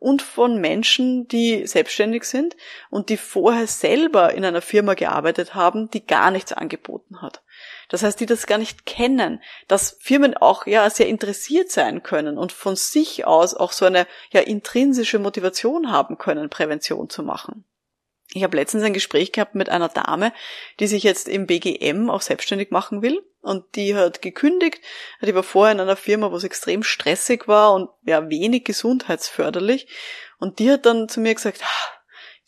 und 0.03 0.21
von 0.21 0.59
Menschen, 0.59 1.29
die 1.29 1.65
selbstständig 1.65 2.25
sind 2.25 2.57
und 2.89 3.07
die 3.07 3.15
vorher 3.15 3.67
selber 3.67 4.33
in 4.33 4.43
einer 4.43 4.61
Firma 4.61 4.95
gearbeitet 4.95 5.55
haben, 5.55 5.89
die 5.91 6.05
gar 6.05 6.29
nichts 6.29 6.51
angeboten 6.51 7.21
hat. 7.21 7.41
Das 7.87 8.03
heißt, 8.03 8.19
die 8.19 8.25
das 8.25 8.45
gar 8.45 8.57
nicht 8.57 8.85
kennen, 8.85 9.41
dass 9.69 9.97
Firmen 10.01 10.35
auch 10.35 10.67
ja 10.67 10.89
sehr 10.89 11.07
interessiert 11.07 11.71
sein 11.71 12.03
können 12.03 12.37
und 12.37 12.51
von 12.51 12.75
sich 12.75 13.25
aus 13.25 13.53
auch 13.53 13.71
so 13.71 13.85
eine 13.85 14.05
ja 14.31 14.41
intrinsische 14.41 15.19
Motivation 15.19 15.89
haben 15.89 16.17
können, 16.17 16.49
Prävention 16.49 17.09
zu 17.09 17.23
machen. 17.23 17.63
Ich 18.33 18.43
habe 18.43 18.57
letztens 18.57 18.83
ein 18.83 18.93
Gespräch 18.93 19.31
gehabt 19.31 19.55
mit 19.55 19.69
einer 19.69 19.89
Dame, 19.89 20.33
die 20.79 20.87
sich 20.87 21.03
jetzt 21.03 21.29
im 21.29 21.45
BGM 21.45 22.09
auch 22.09 22.21
selbstständig 22.21 22.71
machen 22.71 23.01
will. 23.01 23.21
Und 23.41 23.75
die 23.75 23.95
hat 23.95 24.21
gekündigt, 24.21 24.81
die 25.21 25.35
war 25.35 25.43
vorher 25.43 25.73
in 25.73 25.81
einer 25.81 25.97
Firma, 25.97 26.31
wo 26.31 26.35
es 26.37 26.45
extrem 26.45 26.81
stressig 26.81 27.47
war 27.47 27.73
und 27.73 27.89
ja 28.05 28.29
wenig 28.29 28.63
gesundheitsförderlich. 28.63 29.87
Und 30.39 30.59
die 30.59 30.71
hat 30.71 30.85
dann 30.85 31.09
zu 31.09 31.19
mir 31.19 31.35
gesagt, 31.35 31.61
ah, 31.61 31.93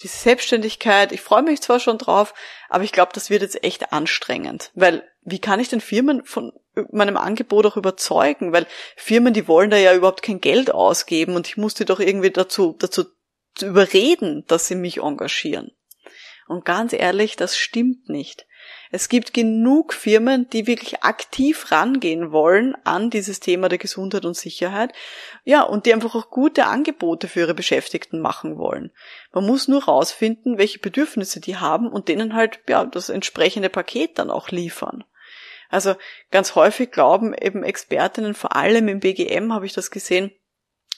diese 0.01 0.17
Selbstständigkeit, 0.17 1.11
ich 1.11 1.21
freue 1.21 1.43
mich 1.43 1.61
zwar 1.61 1.79
schon 1.79 1.97
drauf, 1.97 2.33
aber 2.69 2.83
ich 2.83 2.91
glaube, 2.91 3.11
das 3.13 3.29
wird 3.29 3.41
jetzt 3.41 3.63
echt 3.63 3.93
anstrengend. 3.93 4.71
Weil 4.73 5.07
wie 5.21 5.39
kann 5.39 5.59
ich 5.59 5.69
den 5.69 5.81
Firmen 5.81 6.23
von 6.25 6.53
meinem 6.91 7.17
Angebot 7.17 7.65
auch 7.65 7.77
überzeugen? 7.77 8.53
Weil 8.53 8.65
Firmen, 8.95 9.33
die 9.33 9.47
wollen 9.47 9.69
da 9.69 9.77
ja 9.77 9.93
überhaupt 9.93 10.21
kein 10.21 10.41
Geld 10.41 10.71
ausgeben 10.71 11.35
und 11.35 11.47
ich 11.47 11.57
muss 11.57 11.73
die 11.73 11.85
doch 11.85 11.99
irgendwie 11.99 12.31
dazu, 12.31 12.75
dazu 12.79 13.05
überreden, 13.61 14.45
dass 14.47 14.67
sie 14.67 14.75
mich 14.75 15.01
engagieren. 15.01 15.71
Und 16.47 16.65
ganz 16.65 16.93
ehrlich, 16.93 17.35
das 17.35 17.57
stimmt 17.57 18.09
nicht. 18.09 18.45
Es 18.91 19.09
gibt 19.09 19.33
genug 19.33 19.93
Firmen, 19.93 20.47
die 20.49 20.67
wirklich 20.67 21.03
aktiv 21.03 21.71
rangehen 21.71 22.31
wollen 22.31 22.75
an 22.83 23.09
dieses 23.09 23.39
Thema 23.39 23.67
der 23.67 23.77
Gesundheit 23.77 24.25
und 24.25 24.35
Sicherheit. 24.35 24.93
Ja, 25.43 25.63
und 25.63 25.85
die 25.85 25.93
einfach 25.93 26.15
auch 26.15 26.29
gute 26.29 26.65
Angebote 26.65 27.27
für 27.27 27.41
ihre 27.41 27.53
Beschäftigten 27.53 28.19
machen 28.19 28.57
wollen. 28.57 28.91
Man 29.33 29.45
muss 29.45 29.67
nur 29.67 29.85
rausfinden, 29.85 30.57
welche 30.57 30.79
Bedürfnisse 30.79 31.39
die 31.39 31.57
haben 31.57 31.87
und 31.87 32.07
denen 32.07 32.35
halt, 32.35 32.59
ja, 32.67 32.85
das 32.85 33.09
entsprechende 33.09 33.69
Paket 33.69 34.19
dann 34.19 34.29
auch 34.29 34.49
liefern. 34.49 35.03
Also 35.69 35.95
ganz 36.31 36.55
häufig 36.55 36.91
glauben 36.91 37.33
eben 37.33 37.63
Expertinnen, 37.63 38.35
vor 38.35 38.55
allem 38.55 38.87
im 38.87 38.99
BGM 38.99 39.51
habe 39.51 39.65
ich 39.65 39.73
das 39.73 39.89
gesehen, 39.89 40.31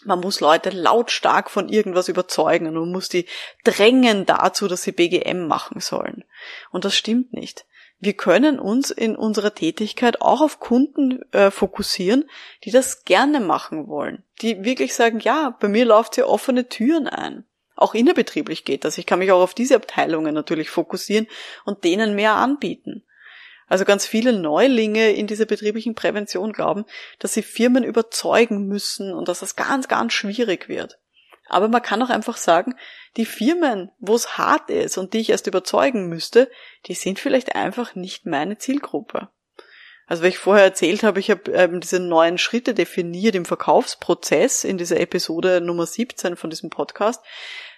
man 0.04 0.20
muss 0.20 0.40
Leute 0.40 0.70
lautstark 0.70 1.50
von 1.50 1.70
irgendwas 1.70 2.08
überzeugen 2.08 2.68
und 2.68 2.76
man 2.76 2.92
muss 2.92 3.10
die 3.10 3.26
drängen 3.64 4.26
dazu, 4.26 4.68
dass 4.68 4.84
sie 4.84 4.92
BGM 4.92 5.48
machen 5.48 5.80
sollen. 5.80 6.24
Und 6.72 6.86
das 6.86 6.96
stimmt 6.96 7.34
nicht. 7.34 7.66
Wir 8.00 8.14
können 8.14 8.60
uns 8.60 8.92
in 8.92 9.16
unserer 9.16 9.56
Tätigkeit 9.56 10.22
auch 10.22 10.42
auf 10.42 10.60
Kunden 10.60 11.24
äh, 11.32 11.50
fokussieren, 11.50 12.30
die 12.64 12.72
das 12.72 13.06
gerne 13.06 13.40
machen 13.40 13.88
wollen, 13.88 14.24
die 14.42 14.64
wirklich 14.64 14.94
sagen, 14.94 15.20
ja, 15.20 15.58
bei 15.60 15.68
mir 15.68 15.86
läuft 15.86 16.16
hier 16.16 16.28
offene 16.28 16.70
Türen 16.70 17.08
ein. 17.08 17.46
Auch 17.76 17.94
innerbetrieblich 17.94 18.66
geht 18.66 18.86
das. 18.86 18.98
Ich 18.98 19.06
kann 19.06 19.20
mich 19.20 19.32
auch 19.32 19.42
auf 19.42 19.54
diese 19.54 19.76
Abteilungen 19.76 20.34
natürlich 20.34 20.70
fokussieren 20.70 21.28
und 21.66 21.84
denen 21.84 22.16
mehr 22.16 22.34
anbieten. 22.34 23.04
Also 23.68 23.84
ganz 23.84 24.06
viele 24.06 24.34
Neulinge 24.34 25.12
in 25.12 25.28
dieser 25.28 25.46
betrieblichen 25.46 25.94
Prävention 25.94 26.54
glauben, 26.54 26.86
dass 27.20 27.34
sie 27.34 27.44
Firmen 27.44 27.84
überzeugen 27.84 28.66
müssen 28.68 29.14
und 29.14 29.28
dass 29.28 29.42
das 29.42 29.56
ganz, 29.56 29.88
ganz 29.88 30.14
schwierig 30.14 30.70
wird. 30.70 31.00
Aber 31.50 31.68
man 31.68 31.82
kann 31.82 32.02
auch 32.02 32.10
einfach 32.10 32.38
sagen, 32.38 32.76
die 33.16 33.26
Firmen, 33.26 33.92
wo 34.00 34.16
es 34.16 34.38
hart 34.38 34.70
ist 34.70 34.98
und 34.98 35.14
die 35.14 35.20
ich 35.20 35.30
erst 35.30 35.48
überzeugen 35.48 36.08
müsste, 36.08 36.50
die 36.86 36.94
sind 36.94 37.20
vielleicht 37.20 37.56
einfach 37.56 37.96
nicht 37.96 38.26
meine 38.26 38.58
Zielgruppe. 38.58 39.30
Also 40.08 40.24
wie 40.24 40.28
ich 40.28 40.38
vorher 40.38 40.64
erzählt 40.64 41.04
habe, 41.04 41.20
ich 41.20 41.30
habe 41.30 41.52
ähm, 41.52 41.82
diese 41.82 42.00
neuen 42.00 42.38
Schritte 42.38 42.74
definiert 42.74 43.36
im 43.36 43.44
Verkaufsprozess 43.44 44.64
in 44.64 44.78
dieser 44.78 45.00
Episode 45.02 45.60
Nummer 45.60 45.86
17 45.86 46.38
von 46.38 46.50
diesem 46.50 46.70
Podcast 46.70 47.22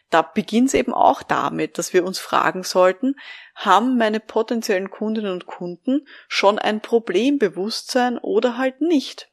da 0.09 0.21
beginnt 0.21 0.69
es 0.69 0.73
eben 0.73 0.93
auch 0.93 1.21
damit, 1.23 1.77
dass 1.77 1.93
wir 1.93 2.03
uns 2.03 2.19
fragen 2.19 2.63
sollten, 2.63 3.15
haben 3.55 3.97
meine 3.97 4.19
potenziellen 4.19 4.89
Kundinnen 4.89 5.31
und 5.31 5.45
Kunden 5.45 6.07
schon 6.27 6.57
ein 6.57 6.81
Problembewusstsein 6.81 8.17
oder 8.17 8.57
halt 8.57 8.81
nicht? 8.81 9.29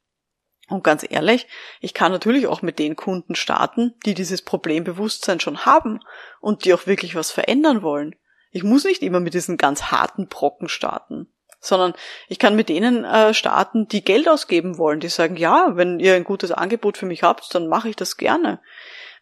Und 0.68 0.82
ganz 0.82 1.06
ehrlich, 1.08 1.46
ich 1.80 1.94
kann 1.94 2.12
natürlich 2.12 2.46
auch 2.48 2.60
mit 2.60 2.78
den 2.78 2.96
Kunden 2.96 3.36
starten, 3.36 3.94
die 4.04 4.14
dieses 4.14 4.42
Problembewusstsein 4.42 5.38
schon 5.38 5.64
haben 5.64 6.00
und 6.40 6.64
die 6.64 6.74
auch 6.74 6.86
wirklich 6.86 7.14
was 7.14 7.30
verändern 7.30 7.82
wollen. 7.82 8.16
Ich 8.50 8.64
muss 8.64 8.84
nicht 8.84 9.02
immer 9.02 9.20
mit 9.20 9.34
diesen 9.34 9.58
ganz 9.58 9.84
harten 9.84 10.28
Brocken 10.28 10.68
starten, 10.68 11.32
sondern 11.60 11.94
ich 12.28 12.38
kann 12.38 12.56
mit 12.56 12.68
denen 12.68 13.04
äh, 13.04 13.32
starten, 13.32 13.86
die 13.86 14.02
Geld 14.02 14.28
ausgeben 14.28 14.76
wollen, 14.76 14.98
die 14.98 15.08
sagen, 15.08 15.36
ja, 15.36 15.76
wenn 15.76 16.00
ihr 16.00 16.14
ein 16.14 16.24
gutes 16.24 16.50
Angebot 16.50 16.98
für 16.98 17.06
mich 17.06 17.22
habt, 17.22 17.54
dann 17.54 17.68
mache 17.68 17.88
ich 17.88 17.96
das 17.96 18.16
gerne 18.16 18.60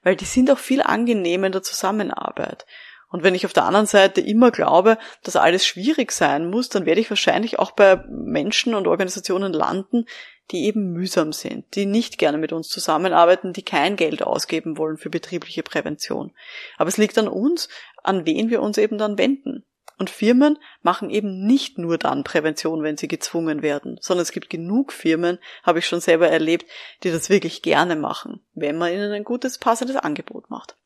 weil 0.05 0.14
die 0.14 0.25
sind 0.25 0.51
auch 0.51 0.59
viel 0.59 0.83
angenehmer 0.83 1.47
in 1.47 1.53
der 1.53 1.62
Zusammenarbeit. 1.62 2.64
Und 3.09 3.23
wenn 3.23 3.35
ich 3.35 3.47
auf 3.47 3.53
der 3.53 3.64
anderen 3.64 3.87
Seite 3.87 4.21
immer 4.21 4.51
glaube, 4.51 4.99
dass 5.23 5.37
alles 5.37 5.67
schwierig 5.67 6.12
sein 6.12 6.51
muss, 6.51 6.69
dann 6.69 6.85
werde 6.85 7.01
ich 7.01 7.11
wahrscheinlich 7.11 7.59
auch 7.59 7.71
bei 7.71 7.97
Menschen 8.09 8.75
und 8.75 8.87
Organisationen 8.87 9.53
landen, 9.53 10.07
die 10.51 10.64
eben 10.67 10.93
mühsam 10.93 11.33
sind, 11.33 11.75
die 11.75 11.87
nicht 11.87 12.19
gerne 12.19 12.38
mit 12.38 12.53
uns 12.53 12.69
zusammenarbeiten, 12.69 13.53
die 13.53 13.62
kein 13.62 13.97
Geld 13.97 14.23
ausgeben 14.23 14.77
wollen 14.77 14.99
für 14.99 15.11
betriebliche 15.11 15.62
Prävention. 15.62 16.33
Aber 16.77 16.88
es 16.88 16.99
liegt 16.99 17.17
an 17.17 17.29
uns, 17.29 17.69
an 18.03 18.27
wen 18.27 18.51
wir 18.51 18.61
uns 18.61 18.79
eben 18.79 18.99
dann 18.99 19.17
wenden. 19.17 19.64
Und 19.96 20.11
Firmen 20.11 20.59
machen 20.83 21.11
eben 21.11 21.46
nicht 21.46 21.78
nur 21.78 21.98
dann 21.98 22.24
Prävention, 22.24 22.83
wenn 22.83 22.96
sie 22.96 23.09
gezwungen 23.09 23.62
werden, 23.62 23.98
sondern 24.00 24.22
es 24.22 24.33
gibt 24.33 24.50
genug 24.50 24.92
Firmen, 24.92 25.38
habe 25.62 25.78
ich 25.78 25.87
schon 25.87 26.00
selber 26.00 26.28
erlebt, 26.28 26.66
die 27.02 27.11
das 27.11 27.30
wirklich 27.30 27.62
gerne 27.62 27.94
machen, 27.94 28.44
wenn 28.54 28.76
man 28.76 28.92
ihnen 28.92 29.12
ein 29.12 29.24
gutes, 29.24 29.59
passendes 29.59 29.96
Angebot 29.96 30.50
macht. 30.50 30.76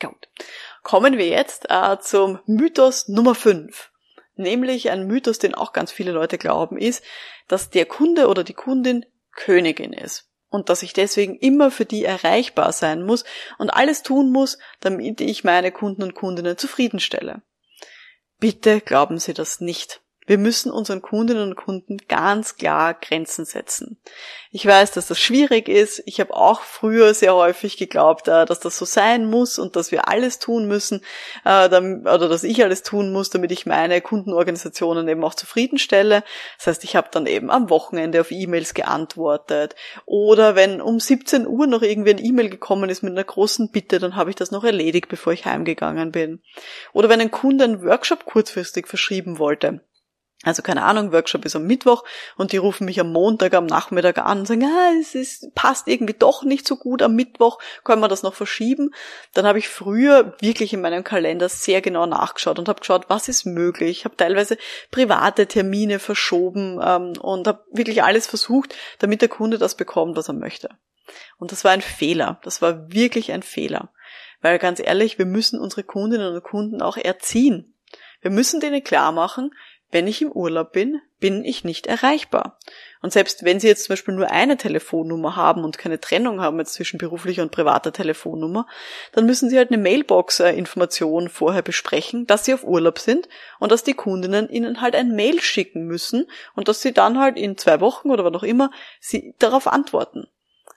Gut. 0.00 0.28
Kommen 0.82 1.18
wir 1.18 1.28
jetzt 1.28 1.66
äh, 1.70 1.98
zum 2.00 2.38
Mythos 2.46 3.08
Nummer 3.08 3.34
5. 3.34 3.90
Nämlich 4.36 4.90
ein 4.90 5.06
Mythos, 5.06 5.38
den 5.38 5.54
auch 5.54 5.72
ganz 5.72 5.90
viele 5.90 6.12
Leute 6.12 6.38
glauben, 6.38 6.78
ist, 6.78 7.04
dass 7.48 7.70
der 7.70 7.86
Kunde 7.86 8.28
oder 8.28 8.44
die 8.44 8.54
Kundin 8.54 9.04
Königin 9.32 9.92
ist 9.92 10.28
und 10.50 10.68
dass 10.68 10.82
ich 10.82 10.92
deswegen 10.92 11.36
immer 11.36 11.70
für 11.70 11.84
die 11.84 12.04
erreichbar 12.04 12.72
sein 12.72 13.04
muss 13.04 13.24
und 13.58 13.70
alles 13.70 14.02
tun 14.02 14.30
muss, 14.30 14.58
damit 14.80 15.20
ich 15.20 15.44
meine 15.44 15.72
Kunden 15.72 16.02
und 16.02 16.14
Kundinnen 16.14 16.56
zufriedenstelle. 16.56 17.42
Bitte 18.40 18.80
glauben 18.80 19.18
Sie 19.18 19.34
das 19.34 19.60
nicht. 19.60 20.00
Wir 20.28 20.36
müssen 20.36 20.70
unseren 20.70 21.00
Kundinnen 21.00 21.42
und 21.48 21.56
Kunden 21.56 21.96
ganz 22.06 22.56
klar 22.56 22.92
Grenzen 22.92 23.46
setzen. 23.46 23.98
Ich 24.50 24.66
weiß, 24.66 24.92
dass 24.92 25.06
das 25.06 25.18
schwierig 25.18 25.70
ist. 25.70 26.02
Ich 26.04 26.20
habe 26.20 26.34
auch 26.34 26.60
früher 26.60 27.14
sehr 27.14 27.34
häufig 27.34 27.78
geglaubt, 27.78 28.28
äh, 28.28 28.44
dass 28.44 28.60
das 28.60 28.76
so 28.76 28.84
sein 28.84 29.24
muss 29.24 29.58
und 29.58 29.74
dass 29.74 29.90
wir 29.90 30.06
alles 30.06 30.38
tun 30.38 30.68
müssen 30.68 31.00
äh, 31.46 31.66
oder 31.66 32.28
dass 32.28 32.44
ich 32.44 32.62
alles 32.62 32.82
tun 32.82 33.10
muss, 33.10 33.30
damit 33.30 33.52
ich 33.52 33.64
meine 33.64 34.02
Kundenorganisationen 34.02 35.08
eben 35.08 35.24
auch 35.24 35.32
zufriedenstelle. 35.32 36.22
Das 36.58 36.66
heißt, 36.66 36.84
ich 36.84 36.94
habe 36.94 37.08
dann 37.10 37.24
eben 37.24 37.50
am 37.50 37.70
Wochenende 37.70 38.20
auf 38.20 38.30
E-Mails 38.30 38.74
geantwortet 38.74 39.76
oder 40.04 40.54
wenn 40.56 40.82
um 40.82 41.00
17 41.00 41.46
Uhr 41.46 41.66
noch 41.66 41.80
irgendwie 41.80 42.10
ein 42.10 42.22
E-Mail 42.22 42.50
gekommen 42.50 42.90
ist 42.90 43.02
mit 43.02 43.12
einer 43.12 43.24
großen 43.24 43.70
Bitte, 43.70 43.98
dann 43.98 44.14
habe 44.14 44.28
ich 44.28 44.36
das 44.36 44.50
noch 44.50 44.64
erledigt, 44.64 45.08
bevor 45.08 45.32
ich 45.32 45.46
heimgegangen 45.46 46.12
bin. 46.12 46.42
Oder 46.92 47.08
wenn 47.08 47.22
ein 47.22 47.30
Kunde 47.30 47.64
einen 47.64 47.82
Workshop 47.82 48.26
kurzfristig 48.26 48.88
verschrieben 48.88 49.38
wollte 49.38 49.80
also 50.48 50.62
keine 50.62 50.82
Ahnung, 50.82 51.12
Workshop 51.12 51.44
ist 51.44 51.54
am 51.54 51.66
Mittwoch 51.66 52.04
und 52.36 52.52
die 52.52 52.56
rufen 52.56 52.84
mich 52.84 52.98
am 52.98 53.12
Montag, 53.12 53.54
am 53.54 53.66
Nachmittag 53.66 54.18
an 54.18 54.40
und 54.40 54.46
sagen, 54.46 54.64
ah, 54.64 54.92
es 55.00 55.14
ist, 55.14 55.54
passt 55.54 55.86
irgendwie 55.86 56.14
doch 56.18 56.42
nicht 56.42 56.66
so 56.66 56.76
gut 56.76 57.02
am 57.02 57.14
Mittwoch, 57.14 57.58
können 57.84 58.00
wir 58.00 58.08
das 58.08 58.22
noch 58.22 58.34
verschieben? 58.34 58.90
Dann 59.34 59.46
habe 59.46 59.58
ich 59.58 59.68
früher 59.68 60.34
wirklich 60.40 60.72
in 60.72 60.80
meinem 60.80 61.04
Kalender 61.04 61.48
sehr 61.48 61.80
genau 61.80 62.06
nachgeschaut 62.06 62.58
und 62.58 62.68
habe 62.68 62.80
geschaut, 62.80 63.04
was 63.08 63.28
ist 63.28 63.44
möglich. 63.44 63.98
Ich 63.98 64.04
habe 64.04 64.16
teilweise 64.16 64.58
private 64.90 65.46
Termine 65.46 65.98
verschoben 65.98 66.80
ähm, 66.82 67.12
und 67.20 67.46
habe 67.46 67.64
wirklich 67.70 68.02
alles 68.02 68.26
versucht, 68.26 68.74
damit 68.98 69.22
der 69.22 69.28
Kunde 69.28 69.58
das 69.58 69.76
bekommt, 69.76 70.16
was 70.16 70.28
er 70.28 70.34
möchte. 70.34 70.70
Und 71.38 71.52
das 71.52 71.64
war 71.64 71.72
ein 71.72 71.82
Fehler. 71.82 72.40
Das 72.42 72.60
war 72.62 72.92
wirklich 72.92 73.32
ein 73.32 73.42
Fehler. 73.42 73.90
Weil 74.40 74.58
ganz 74.58 74.80
ehrlich, 74.80 75.18
wir 75.18 75.26
müssen 75.26 75.58
unsere 75.58 75.82
Kundinnen 75.82 76.34
und 76.34 76.42
Kunden 76.42 76.82
auch 76.82 76.96
erziehen. 76.96 77.74
Wir 78.20 78.30
müssen 78.30 78.60
denen 78.60 78.82
klar 78.82 79.12
machen, 79.12 79.52
wenn 79.90 80.06
ich 80.06 80.20
im 80.20 80.32
Urlaub 80.32 80.72
bin, 80.72 81.00
bin 81.18 81.44
ich 81.44 81.64
nicht 81.64 81.86
erreichbar. 81.86 82.58
Und 83.00 83.12
selbst 83.12 83.44
wenn 83.44 83.58
Sie 83.58 83.68
jetzt 83.68 83.84
zum 83.84 83.94
Beispiel 83.94 84.14
nur 84.14 84.30
eine 84.30 84.56
Telefonnummer 84.56 85.34
haben 85.36 85.64
und 85.64 85.78
keine 85.78 86.00
Trennung 86.00 86.40
haben 86.40 86.58
jetzt 86.58 86.74
zwischen 86.74 86.98
beruflicher 86.98 87.42
und 87.42 87.52
privater 87.52 87.92
Telefonnummer, 87.92 88.66
dann 89.12 89.24
müssen 89.26 89.48
Sie 89.48 89.56
halt 89.56 89.70
eine 89.70 89.82
Mailbox-Information 89.82 91.28
vorher 91.28 91.62
besprechen, 91.62 92.26
dass 92.26 92.44
Sie 92.44 92.54
auf 92.54 92.64
Urlaub 92.64 92.98
sind 92.98 93.28
und 93.58 93.72
dass 93.72 93.84
die 93.84 93.94
Kundinnen 93.94 94.48
Ihnen 94.48 94.80
halt 94.80 94.94
ein 94.94 95.14
Mail 95.14 95.40
schicken 95.40 95.86
müssen 95.86 96.26
und 96.54 96.68
dass 96.68 96.82
Sie 96.82 96.92
dann 96.92 97.18
halt 97.18 97.36
in 97.36 97.56
zwei 97.56 97.80
Wochen 97.80 98.10
oder 98.10 98.24
wann 98.24 98.36
auch 98.36 98.42
immer 98.42 98.70
Sie 99.00 99.34
darauf 99.38 99.66
antworten. 99.66 100.26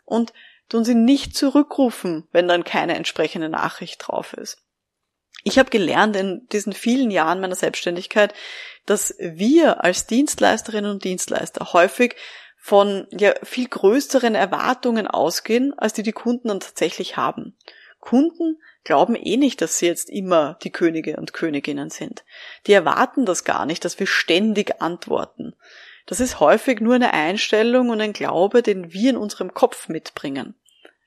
Und 0.05 0.33
tun 0.69 0.85
Sie 0.85 0.95
nicht 0.95 1.35
zurückrufen, 1.35 2.27
wenn 2.31 2.47
dann 2.47 2.63
keine 2.63 2.95
entsprechende 2.95 3.49
Nachricht 3.49 4.07
drauf 4.07 4.33
ist. 4.33 4.61
Ich 5.43 5.57
habe 5.59 5.69
gelernt 5.69 6.15
in 6.15 6.47
diesen 6.51 6.73
vielen 6.73 7.11
Jahren 7.11 7.41
meiner 7.41 7.55
Selbstständigkeit, 7.55 8.33
dass 8.85 9.15
wir 9.19 9.83
als 9.83 10.07
Dienstleisterinnen 10.07 10.91
und 10.91 11.03
Dienstleister 11.03 11.73
häufig 11.73 12.15
von 12.57 13.07
ja, 13.11 13.33
viel 13.43 13.67
größeren 13.67 14.35
Erwartungen 14.35 15.07
ausgehen, 15.07 15.73
als 15.77 15.93
die 15.93 16.03
die 16.03 16.11
Kunden 16.11 16.49
dann 16.49 16.59
tatsächlich 16.59 17.17
haben. 17.17 17.55
Kunden 17.99 18.61
glauben 18.83 19.15
eh 19.15 19.37
nicht, 19.37 19.61
dass 19.61 19.77
sie 19.77 19.87
jetzt 19.87 20.09
immer 20.09 20.57
die 20.63 20.71
Könige 20.71 21.17
und 21.17 21.33
Königinnen 21.33 21.89
sind. 21.89 22.23
Die 22.67 22.73
erwarten 22.73 23.25
das 23.25 23.43
gar 23.43 23.65
nicht, 23.65 23.85
dass 23.85 23.99
wir 23.99 24.07
ständig 24.07 24.81
antworten. 24.81 25.55
Das 26.07 26.19
ist 26.19 26.39
häufig 26.39 26.81
nur 26.81 26.95
eine 26.95 27.13
Einstellung 27.13 27.89
und 27.89 28.01
ein 28.01 28.13
Glaube, 28.13 28.63
den 28.63 28.91
wir 28.91 29.11
in 29.11 29.17
unserem 29.17 29.53
Kopf 29.53 29.87
mitbringen. 29.87 30.55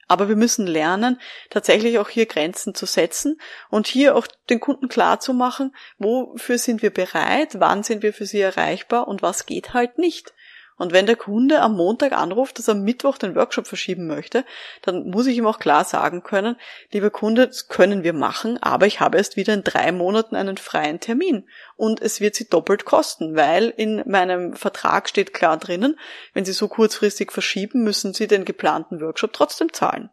Aber 0.09 0.29
wir 0.29 0.37
müssen 0.37 0.67
lernen, 0.67 1.21
tatsächlich 1.51 1.99
auch 1.99 2.09
hier 2.09 2.27
Grenzen 2.27 2.75
zu 2.75 2.87
setzen 2.87 3.39
und 3.71 3.87
hier 3.87 4.17
auch 4.17 4.27
den 4.51 4.61
Kunden 4.61 4.89
klar 4.89 5.21
zu 5.21 5.33
machen, 5.35 5.75
wofür 5.99 6.59
sind 6.59 6.83
wir 6.83 6.91
bereit, 6.91 7.61
wann 7.61 7.83
sind 7.83 8.03
wir 8.03 8.13
für 8.13 8.27
sie 8.27 8.41
erreichbar 8.41 9.09
und 9.09 9.23
was 9.23 9.47
geht 9.47 9.75
halt 9.75 9.99
nicht. 9.99 10.35
Und 10.77 10.93
wenn 10.93 11.07
der 11.07 11.17
Kunde 11.17 11.61
am 11.61 11.77
Montag 11.77 12.13
anruft, 12.13 12.59
dass 12.59 12.69
er 12.69 12.75
Mittwoch 12.75 13.17
den 13.17 13.37
Workshop 13.37 13.69
verschieben 13.69 14.07
möchte, 14.07 14.45
dann 14.83 15.09
muss 15.09 15.27
ich 15.27 15.37
ihm 15.37 15.47
auch 15.47 15.61
klar 15.61 15.85
sagen 15.85 16.23
können, 16.23 16.57
lieber 16.91 17.11
Kunde, 17.11 17.47
das 17.47 17.69
können 17.69 18.03
wir 18.03 18.13
machen, 18.13 18.61
aber 18.61 18.87
ich 18.87 19.01
habe 19.01 19.19
erst 19.19 19.37
wieder 19.37 19.55
in 19.55 19.63
drei 19.63 19.93
Monaten 19.93 20.35
einen 20.35 20.57
freien 20.57 20.99
Termin. 20.99 21.49
Und 21.77 22.03
es 22.03 22.21
wird 22.21 22.35
sie 22.35 22.49
doppelt 22.49 22.85
kosten, 22.85 23.37
weil 23.37 23.73
in 23.77 24.03
meinem 24.07 24.57
Vertrag 24.57 25.09
steht 25.09 25.33
klar 25.33 25.57
drinnen, 25.59 25.99
wenn 26.33 26.45
Sie 26.45 26.53
so 26.53 26.69
kurzfristig 26.69 27.31
verschieben, 27.31 27.85
müssen 27.85 28.13
Sie 28.13 28.27
den 28.27 28.45
geplanten 28.45 29.01
Workshop 29.01 29.33
trotzdem 29.33 29.73
zahlen. 29.73 30.11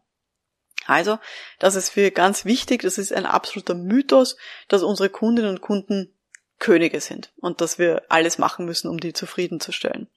Also, 0.86 1.20
das 1.60 1.76
ist 1.76 1.90
für 1.90 2.12
ganz 2.12 2.46
wichtig, 2.46 2.82
das 2.82 2.98
ist 2.98 3.14
ein 3.14 3.26
absoluter 3.26 3.76
Mythos, 3.76 4.38
dass 4.68 4.84
unsere 4.84 5.10
Kundinnen 5.10 5.52
und 5.52 5.62
Kunden 5.62 6.16
Könige 6.62 7.02
sind 7.02 7.34
und 7.38 7.60
dass 7.60 7.80
wir 7.80 8.04
alles 8.10 8.38
machen 8.38 8.66
müssen, 8.66 8.88
um 8.88 9.00
die 9.00 9.14
zufriedenzustellen. 9.14 10.08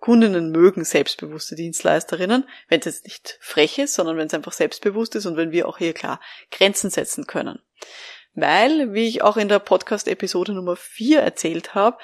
Kundinnen 0.00 0.50
mögen 0.50 0.84
selbstbewusste 0.84 1.54
Dienstleisterinnen, 1.54 2.48
wenn 2.68 2.80
es 2.80 2.86
jetzt 2.86 3.04
nicht 3.04 3.38
frech 3.40 3.78
ist, 3.78 3.94
sondern 3.94 4.16
wenn 4.16 4.26
es 4.26 4.34
einfach 4.34 4.52
selbstbewusst 4.52 5.14
ist 5.14 5.26
und 5.26 5.36
wenn 5.36 5.52
wir 5.52 5.68
auch 5.68 5.78
hier 5.78 5.92
klar 5.92 6.20
Grenzen 6.50 6.90
setzen 6.90 7.26
können. 7.26 7.60
Weil, 8.34 8.94
wie 8.94 9.06
ich 9.06 9.22
auch 9.22 9.36
in 9.36 9.48
der 9.48 9.58
Podcast-Episode 9.58 10.52
Nummer 10.52 10.76
4 10.76 11.20
erzählt 11.20 11.74
habe, 11.74 11.98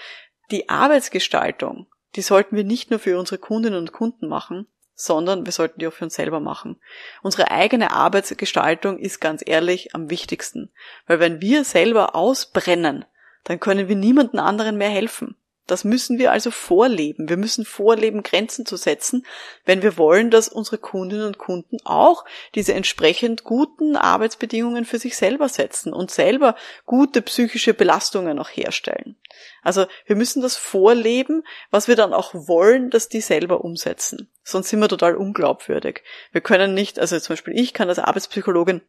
die 0.50 0.68
Arbeitsgestaltung, 0.68 1.87
die 2.16 2.22
sollten 2.22 2.56
wir 2.56 2.64
nicht 2.64 2.90
nur 2.90 3.00
für 3.00 3.18
unsere 3.18 3.38
Kundinnen 3.38 3.78
und 3.78 3.92
Kunden 3.92 4.28
machen, 4.28 4.66
sondern 4.94 5.44
wir 5.44 5.52
sollten 5.52 5.78
die 5.78 5.87
auch 5.87 5.92
für 5.92 6.04
uns 6.04 6.14
selber 6.14 6.40
machen. 6.40 6.80
Unsere 7.22 7.50
eigene 7.50 7.92
Arbeitsgestaltung 7.92 8.98
ist 8.98 9.20
ganz 9.20 9.42
ehrlich 9.44 9.94
am 9.94 10.11
wichtigsten, 10.11 10.70
weil 11.06 11.20
wenn 11.20 11.40
wir 11.40 11.64
selber 11.64 12.14
ausbrennen, 12.14 13.04
dann 13.44 13.61
können 13.61 13.88
wir 13.88 13.96
niemanden 13.96 14.38
anderen 14.38 14.76
mehr 14.76 14.88
helfen. 14.90 15.37
Das 15.66 15.83
müssen 15.83 16.18
wir 16.18 16.31
also 16.31 16.50
vorleben. 16.50 17.29
Wir 17.29 17.37
müssen 17.37 17.64
vorleben, 17.64 18.22
Grenzen 18.22 18.66
zu 18.66 18.76
setzen, 18.76 19.26
wenn 19.64 19.83
wir 19.83 19.96
wollen, 19.96 20.31
dass 20.31 20.48
unsere 20.48 20.79
Kundinnen 20.79 21.26
und 21.26 21.38
Kunden 21.38 21.79
auch 21.85 22.24
diese 22.55 22.74
entsprechend 22.74 23.42
guten 23.42 23.96
Arbeitsbedingungen 23.96 24.85
für 24.85 24.98
sich 24.98 25.16
selber 25.16 25.48
setzen 25.48 25.92
und 25.92 26.11
selber 26.11 26.55
gute 26.85 27.20
psychische 27.22 27.74
Belastungen 27.74 28.38
auch 28.38 28.48
herstellen. 28.48 29.16
Also 29.62 29.87
wir 30.07 30.14
müssen 30.14 30.40
das 30.40 30.57
vorleben, 30.57 31.42
was 31.70 31.88
wir 31.88 31.96
dann 31.96 32.14
auch 32.14 32.33
wollen, 32.33 32.90
dass 32.90 33.09
die 33.09 33.20
selber 33.20 33.64
umsetzen. 33.64 34.31
Sonst 34.44 34.68
sind 34.68 34.79
wir 34.81 34.88
total 34.88 35.16
unglaubwürdig. 35.16 36.02
Wir 36.31 36.40
können 36.40 36.74
nicht, 36.74 37.00
also 37.00 37.18
zum 37.18 37.35
Beispiel 37.35 37.59
ich 37.59 37.74
kann 37.74 37.88
als 37.88 37.98
Arbeitspsychologin 37.98 38.83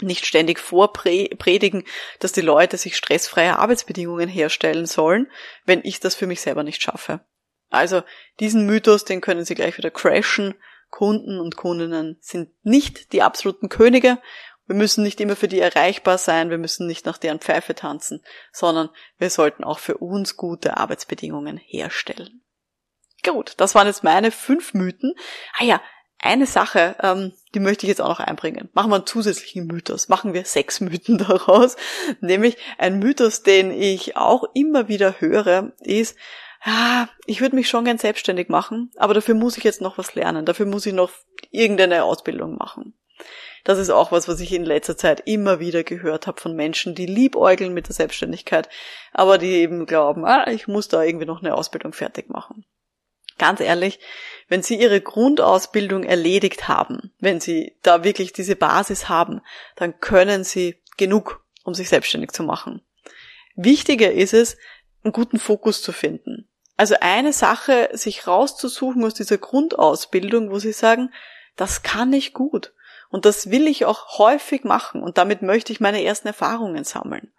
nicht 0.00 0.26
ständig 0.26 0.58
vorpredigen, 0.58 1.84
dass 2.20 2.32
die 2.32 2.40
Leute 2.40 2.76
sich 2.76 2.96
stressfreie 2.96 3.58
Arbeitsbedingungen 3.58 4.28
herstellen 4.28 4.86
sollen, 4.86 5.30
wenn 5.64 5.80
ich 5.84 6.00
das 6.00 6.14
für 6.14 6.26
mich 6.26 6.40
selber 6.40 6.62
nicht 6.62 6.82
schaffe. 6.82 7.20
Also 7.70 8.02
diesen 8.40 8.66
Mythos, 8.66 9.04
den 9.04 9.20
können 9.20 9.44
Sie 9.44 9.54
gleich 9.54 9.76
wieder 9.76 9.90
crashen. 9.90 10.54
Kunden 10.90 11.38
und 11.38 11.56
Kundinnen 11.56 12.16
sind 12.20 12.50
nicht 12.62 13.12
die 13.12 13.20
absoluten 13.20 13.68
Könige. 13.68 14.18
Wir 14.66 14.76
müssen 14.76 15.02
nicht 15.02 15.20
immer 15.20 15.36
für 15.36 15.48
die 15.48 15.60
erreichbar 15.60 16.18
sein, 16.18 16.50
wir 16.50 16.58
müssen 16.58 16.86
nicht 16.86 17.06
nach 17.06 17.18
deren 17.18 17.40
Pfeife 17.40 17.74
tanzen, 17.74 18.22
sondern 18.52 18.90
wir 19.18 19.30
sollten 19.30 19.64
auch 19.64 19.78
für 19.78 19.98
uns 19.98 20.36
gute 20.36 20.76
Arbeitsbedingungen 20.76 21.56
herstellen. 21.56 22.42
Gut, 23.24 23.54
das 23.56 23.74
waren 23.74 23.86
jetzt 23.86 24.04
meine 24.04 24.30
fünf 24.30 24.74
Mythen. 24.74 25.14
Ah 25.58 25.64
ja, 25.64 25.82
eine 26.20 26.46
Sache, 26.46 26.96
ähm, 27.02 27.32
die 27.54 27.60
möchte 27.60 27.86
ich 27.86 27.88
jetzt 27.88 28.00
auch 28.00 28.08
noch 28.08 28.20
einbringen. 28.20 28.68
Machen 28.72 28.90
wir 28.90 28.96
einen 28.96 29.06
zusätzlichen 29.06 29.66
Mythos. 29.66 30.08
Machen 30.08 30.34
wir 30.34 30.44
sechs 30.44 30.80
Mythen 30.80 31.18
daraus. 31.28 31.76
Nämlich 32.20 32.56
ein 32.76 32.98
Mythos, 32.98 33.42
den 33.42 33.70
ich 33.70 34.16
auch 34.16 34.44
immer 34.54 34.88
wieder 34.88 35.20
höre, 35.20 35.72
ist, 35.80 36.16
ja, 36.64 37.08
ich 37.26 37.40
würde 37.40 37.54
mich 37.54 37.68
schon 37.68 37.84
gern 37.84 37.98
selbstständig 37.98 38.48
machen, 38.48 38.90
aber 38.96 39.14
dafür 39.14 39.36
muss 39.36 39.56
ich 39.56 39.64
jetzt 39.64 39.80
noch 39.80 39.96
was 39.96 40.14
lernen. 40.14 40.44
Dafür 40.44 40.66
muss 40.66 40.86
ich 40.86 40.92
noch 40.92 41.10
irgendeine 41.50 42.02
Ausbildung 42.02 42.56
machen. 42.56 42.94
Das 43.64 43.78
ist 43.78 43.90
auch 43.90 44.12
was, 44.12 44.28
was 44.28 44.40
ich 44.40 44.52
in 44.52 44.64
letzter 44.64 44.96
Zeit 44.96 45.22
immer 45.26 45.60
wieder 45.60 45.84
gehört 45.84 46.26
habe 46.26 46.40
von 46.40 46.54
Menschen, 46.54 46.94
die 46.94 47.06
liebäugeln 47.06 47.74
mit 47.74 47.86
der 47.88 47.94
Selbstständigkeit, 47.94 48.68
aber 49.12 49.38
die 49.38 49.52
eben 49.52 49.86
glauben, 49.86 50.24
ah, 50.24 50.48
ich 50.50 50.68
muss 50.68 50.88
da 50.88 51.02
irgendwie 51.02 51.26
noch 51.26 51.42
eine 51.42 51.54
Ausbildung 51.54 51.92
fertig 51.92 52.28
machen. 52.28 52.64
Ganz 53.38 53.60
ehrlich, 53.60 54.00
wenn 54.48 54.62
Sie 54.62 54.80
Ihre 54.80 55.00
Grundausbildung 55.00 56.04
erledigt 56.04 56.68
haben, 56.68 57.12
wenn 57.20 57.40
Sie 57.40 57.76
da 57.82 58.04
wirklich 58.04 58.32
diese 58.32 58.56
Basis 58.56 59.08
haben, 59.08 59.40
dann 59.76 60.00
können 60.00 60.44
Sie 60.44 60.76
genug, 60.96 61.44
um 61.64 61.74
sich 61.74 61.88
selbstständig 61.88 62.32
zu 62.32 62.42
machen. 62.42 62.82
Wichtiger 63.54 64.12
ist 64.12 64.34
es, 64.34 64.56
einen 65.02 65.12
guten 65.12 65.38
Fokus 65.38 65.82
zu 65.82 65.92
finden. 65.92 66.48
Also 66.76 66.96
eine 67.00 67.32
Sache, 67.32 67.90
sich 67.92 68.26
rauszusuchen 68.26 69.04
aus 69.04 69.14
dieser 69.14 69.38
Grundausbildung, 69.38 70.50
wo 70.50 70.58
Sie 70.58 70.72
sagen, 70.72 71.12
das 71.56 71.82
kann 71.82 72.12
ich 72.12 72.34
gut. 72.34 72.72
Und 73.10 73.24
das 73.24 73.50
will 73.50 73.66
ich 73.66 73.86
auch 73.86 74.18
häufig 74.18 74.64
machen 74.64 75.02
und 75.02 75.16
damit 75.16 75.40
möchte 75.42 75.72
ich 75.72 75.80
meine 75.80 76.04
ersten 76.04 76.28
Erfahrungen 76.28 76.84
sammeln. 76.84 77.32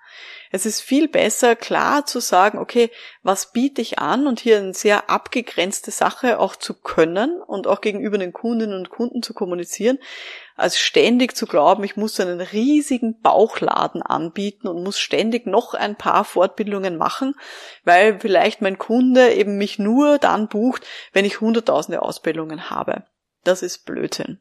Es 0.51 0.65
ist 0.65 0.81
viel 0.81 1.07
besser, 1.07 1.55
klar 1.55 2.07
zu 2.07 2.19
sagen, 2.19 2.57
okay, 2.57 2.89
was 3.21 3.51
biete 3.51 3.81
ich 3.81 3.99
an 3.99 4.25
und 4.25 4.39
hier 4.39 4.57
eine 4.57 4.73
sehr 4.73 5.09
abgegrenzte 5.09 5.91
Sache 5.91 6.39
auch 6.39 6.55
zu 6.55 6.73
können 6.73 7.39
und 7.41 7.67
auch 7.67 7.81
gegenüber 7.81 8.17
den 8.17 8.33
Kundinnen 8.33 8.75
und 8.75 8.89
Kunden 8.89 9.21
zu 9.21 9.35
kommunizieren, 9.35 9.99
als 10.55 10.79
ständig 10.79 11.35
zu 11.35 11.45
glauben, 11.45 11.83
ich 11.83 11.95
muss 11.95 12.19
einen 12.19 12.41
riesigen 12.41 13.21
Bauchladen 13.21 14.01
anbieten 14.01 14.67
und 14.67 14.83
muss 14.83 14.99
ständig 14.99 15.45
noch 15.45 15.75
ein 15.75 15.95
paar 15.95 16.25
Fortbildungen 16.25 16.97
machen, 16.97 17.35
weil 17.83 18.19
vielleicht 18.19 18.61
mein 18.61 18.79
Kunde 18.79 19.33
eben 19.33 19.57
mich 19.57 19.77
nur 19.77 20.17
dann 20.17 20.47
bucht, 20.47 20.85
wenn 21.13 21.25
ich 21.25 21.41
hunderttausende 21.41 22.01
Ausbildungen 22.01 22.71
habe. 22.71 23.03
Das 23.43 23.61
ist 23.61 23.85
Blödsinn. 23.85 24.39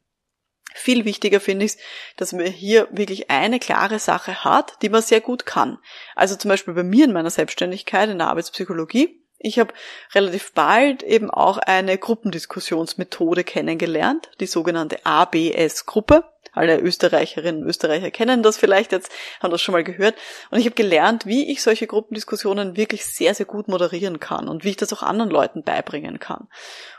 Viel 0.75 1.05
wichtiger 1.05 1.41
finde 1.41 1.65
ich 1.65 1.79
dass 2.17 2.33
man 2.33 2.47
hier 2.47 2.89
wirklich 2.91 3.31
eine 3.31 3.59
klare 3.59 3.99
Sache 3.99 4.45
hat, 4.45 4.81
die 4.83 4.89
man 4.89 5.03
sehr 5.03 5.21
gut 5.21 5.47
kann. 5.47 5.79
Also 6.15 6.37
zum 6.37 6.51
Beispiel 6.51 6.75
bei 6.75 6.83
mir 6.83 7.05
in 7.05 7.13
meiner 7.13 7.31
Selbstständigkeit 7.31 8.09
in 8.09 8.19
der 8.19 8.29
Arbeitspsychologie. 8.29 9.23
Ich 9.41 9.61
habe 9.61 9.73
relativ 10.15 10.53
bald 10.53 11.05
eben 11.05 11.31
auch 11.31 11.59
eine 11.59 11.97
Gruppendiskussionsmethode 11.97 13.45
kennengelernt, 13.45 14.31
die 14.41 14.47
sogenannte 14.47 15.05
ABS-Gruppe. 15.07 16.25
Alle 16.53 16.81
Österreicherinnen 16.81 17.63
und 17.63 17.69
Österreicher 17.69 18.11
kennen 18.11 18.43
das 18.43 18.57
vielleicht 18.57 18.91
jetzt, 18.91 19.13
haben 19.41 19.53
das 19.53 19.63
schon 19.63 19.75
mal 19.75 19.85
gehört. 19.85 20.17
Und 20.51 20.59
ich 20.59 20.65
habe 20.65 20.75
gelernt, 20.75 21.25
wie 21.25 21.53
ich 21.53 21.63
solche 21.63 21.87
Gruppendiskussionen 21.87 22.77
wirklich 22.77 23.05
sehr, 23.05 23.33
sehr 23.33 23.47
gut 23.47 23.69
moderieren 23.69 24.19
kann 24.19 24.49
und 24.49 24.65
wie 24.65 24.71
ich 24.71 24.77
das 24.77 24.93
auch 24.93 25.05
anderen 25.05 25.31
Leuten 25.31 25.63
beibringen 25.63 26.19
kann. 26.19 26.49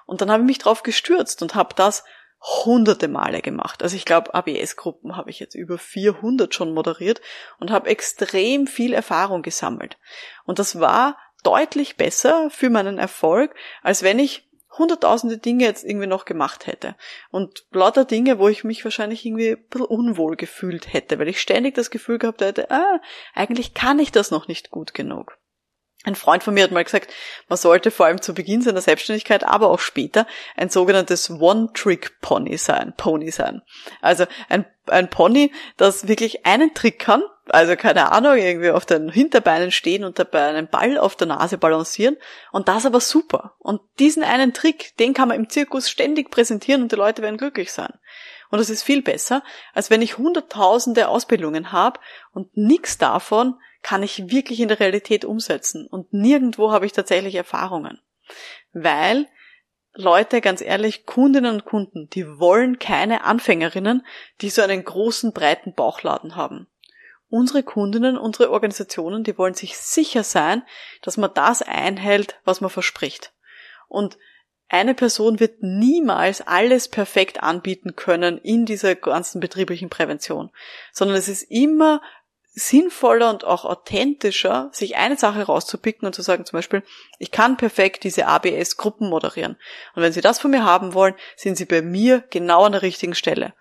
Und 0.06 0.22
dann 0.22 0.32
habe 0.32 0.44
ich 0.44 0.48
mich 0.48 0.60
drauf 0.60 0.84
gestürzt 0.84 1.42
und 1.42 1.56
habe 1.56 1.76
das 1.76 2.06
hunderte 2.42 3.08
Male 3.08 3.42
gemacht. 3.42 3.84
Also 3.84 3.96
ich 3.96 4.06
glaube, 4.06 4.34
ABS-Gruppen 4.34 5.18
habe 5.18 5.30
ich 5.30 5.40
jetzt 5.40 5.56
über 5.56 5.78
400 5.78 6.54
schon 6.54 6.74
moderiert 6.74 7.22
und 7.60 7.72
habe 7.72 7.90
extrem 7.90 8.68
viel 8.68 8.94
Erfahrung 8.94 9.42
gesammelt. 9.42 9.98
Und 10.46 10.60
das 10.60 10.80
war 10.80 11.18
deutlich 11.44 11.98
besser 11.98 12.50
für 12.50 12.70
meinen 12.70 12.98
Erfolg, 12.98 13.56
als 13.82 14.04
wenn 14.04 14.20
ich 14.20 14.50
hunderttausende 14.78 15.38
Dinge 15.38 15.66
jetzt 15.66 15.84
irgendwie 15.84 16.08
noch 16.08 16.26
gemacht 16.26 16.68
hätte. 16.68 16.96
Und 17.32 17.66
lauter 17.72 18.06
Dinge, 18.06 18.40
wo 18.40 18.48
ich 18.48 18.64
mich 18.64 18.84
wahrscheinlich 18.84 19.26
irgendwie 19.26 19.52
ein 19.52 19.68
bisschen 19.68 19.88
unwohl 19.88 20.36
gefühlt 20.36 20.94
hätte, 20.94 21.20
weil 21.20 21.28
ich 21.28 21.42
ständig 21.42 21.76
das 21.76 21.90
Gefühl 21.90 22.20
gehabt 22.20 22.42
hätte, 22.42 22.72
ah, 22.72 23.02
eigentlich 23.34 23.74
kann 23.74 24.00
ich 24.00 24.12
das 24.12 24.32
noch 24.32 24.48
nicht 24.48 24.70
gut 24.70 24.94
genug. 24.94 25.39
Ein 26.06 26.16
Freund 26.16 26.44
von 26.44 26.54
mir 26.54 26.64
hat 26.64 26.72
mal 26.72 26.84
gesagt, 26.84 27.14
man 27.50 27.58
sollte 27.58 27.92
vor 27.92 28.06
allem 28.06 28.22
zu 28.22 28.34
Beginn 28.34 28.62
seiner 28.62 28.80
Selbstständigkeit, 28.80 29.44
aber 29.44 29.70
auch 29.70 29.80
später, 29.80 30.28
ein 30.56 30.70
sogenanntes 30.70 31.30
One-Trick-Pony 31.30 32.58
sein, 32.58 32.94
Pony 32.96 33.32
sein. 33.32 33.62
Also 34.02 34.26
ein, 34.48 34.66
ein 34.86 35.10
Pony, 35.10 35.52
das 35.76 36.08
wirklich 36.08 36.46
einen 36.46 36.74
Trick 36.74 37.00
kann, 37.00 37.22
also 37.50 37.76
keine 37.76 38.14
Ahnung, 38.14 38.38
irgendwie 38.38 38.70
auf 38.70 38.86
den 38.86 39.10
Hinterbeinen 39.10 39.72
stehen 39.72 40.06
und 40.06 40.20
dabei 40.20 40.48
einen 40.48 40.70
Ball 40.70 40.98
auf 40.98 41.18
der 41.18 41.28
Nase 41.28 41.58
balancieren 41.58 42.16
und 42.54 42.70
das 42.70 42.86
aber 42.86 43.02
super. 43.02 43.56
Und 43.60 43.82
diesen 44.00 44.24
einen 44.24 44.54
Trick, 44.54 44.96
den 45.00 45.14
kann 45.14 45.28
man 45.28 45.38
im 45.38 45.50
Zirkus 45.50 45.90
ständig 45.90 46.32
präsentieren 46.32 46.82
und 46.82 46.94
die 46.94 46.98
Leute 46.98 47.22
werden 47.22 47.38
glücklich 47.38 47.74
sein. 47.74 47.92
Und 48.50 48.60
das 48.60 48.70
ist 48.70 48.84
viel 48.84 49.02
besser, 49.02 49.44
als 49.74 49.90
wenn 49.90 50.02
ich 50.02 50.18
hunderttausende 50.18 51.08
Ausbildungen 51.08 51.72
habe 51.72 52.00
und 52.32 52.56
nichts 52.58 52.98
davon 52.98 53.56
kann 53.82 54.04
ich 54.04 54.30
wirklich 54.32 54.60
in 54.60 54.68
der 54.68 54.80
Realität 54.80 55.24
umsetzen. 55.24 55.88
Und 55.88 56.12
nirgendwo 56.12 56.72
habe 56.72 56.86
ich 56.86 56.92
tatsächlich 56.92 57.36
Erfahrungen. 57.36 58.00
Weil 58.74 59.28
Leute, 59.94 60.42
ganz 60.42 60.62
ehrlich, 60.62 61.06
Kundinnen 61.06 61.54
und 61.54 61.66
Kunden, 61.66 62.10
die 62.10 62.40
wollen 62.40 62.80
keine 62.80 63.24
Anfängerinnen, 63.24 64.06
die 64.42 64.50
so 64.50 64.62
einen 64.62 64.84
großen, 64.84 65.34
breiten 65.34 65.74
Bauchladen 65.74 66.36
haben. 66.36 66.68
Unsere 67.30 67.64
Kundinnen, 67.64 68.18
unsere 68.18 68.52
Organisationen, 68.52 69.24
die 69.24 69.38
wollen 69.38 69.54
sich 69.54 69.78
sicher 69.78 70.24
sein, 70.24 70.64
dass 71.02 71.18
man 71.18 71.32
das 71.34 71.62
einhält, 71.62 72.40
was 72.44 72.60
man 72.60 72.70
verspricht. 72.70 73.34
Und 73.88 74.18
Eine 74.70 74.94
Person 74.94 75.40
wird 75.40 75.64
niemals 75.64 76.42
alles 76.42 76.88
perfekt 76.88 77.42
anbieten 77.42 77.96
können 77.96 78.38
in 78.38 78.66
dieser 78.66 78.96
ganzen 78.96 79.40
betrieblichen 79.42 79.90
Prävention, 79.90 80.52
sondern 80.94 81.18
es 81.18 81.28
ist 81.28 81.42
immer 81.44 82.02
sinnvoller 82.52 83.30
und 83.30 83.46
auch 83.46 83.66
authentischer, 83.66 84.70
sich 84.72 84.96
eine 84.98 85.18
Sache 85.18 85.44
rauszupicken 85.44 86.06
und 86.06 86.14
zu 86.14 86.22
sagen 86.22 86.46
zum 86.46 86.58
Beispiel, 86.58 86.84
ich 87.18 87.32
kann 87.32 87.58
perfekt 87.58 88.04
diese 88.04 88.28
ABS-Gruppen 88.28 89.10
moderieren. 89.10 89.58
Und 89.96 90.04
wenn 90.04 90.14
Sie 90.14 90.22
das 90.22 90.40
von 90.40 90.52
mir 90.52 90.64
haben 90.64 90.94
wollen, 90.94 91.16
sind 91.36 91.58
Sie 91.58 91.66
bei 91.66 91.82
mir 91.82 92.24
genau 92.30 92.64
an 92.66 92.74
der 92.74 92.82
richtigen 92.82 93.16
Stelle. 93.16 93.54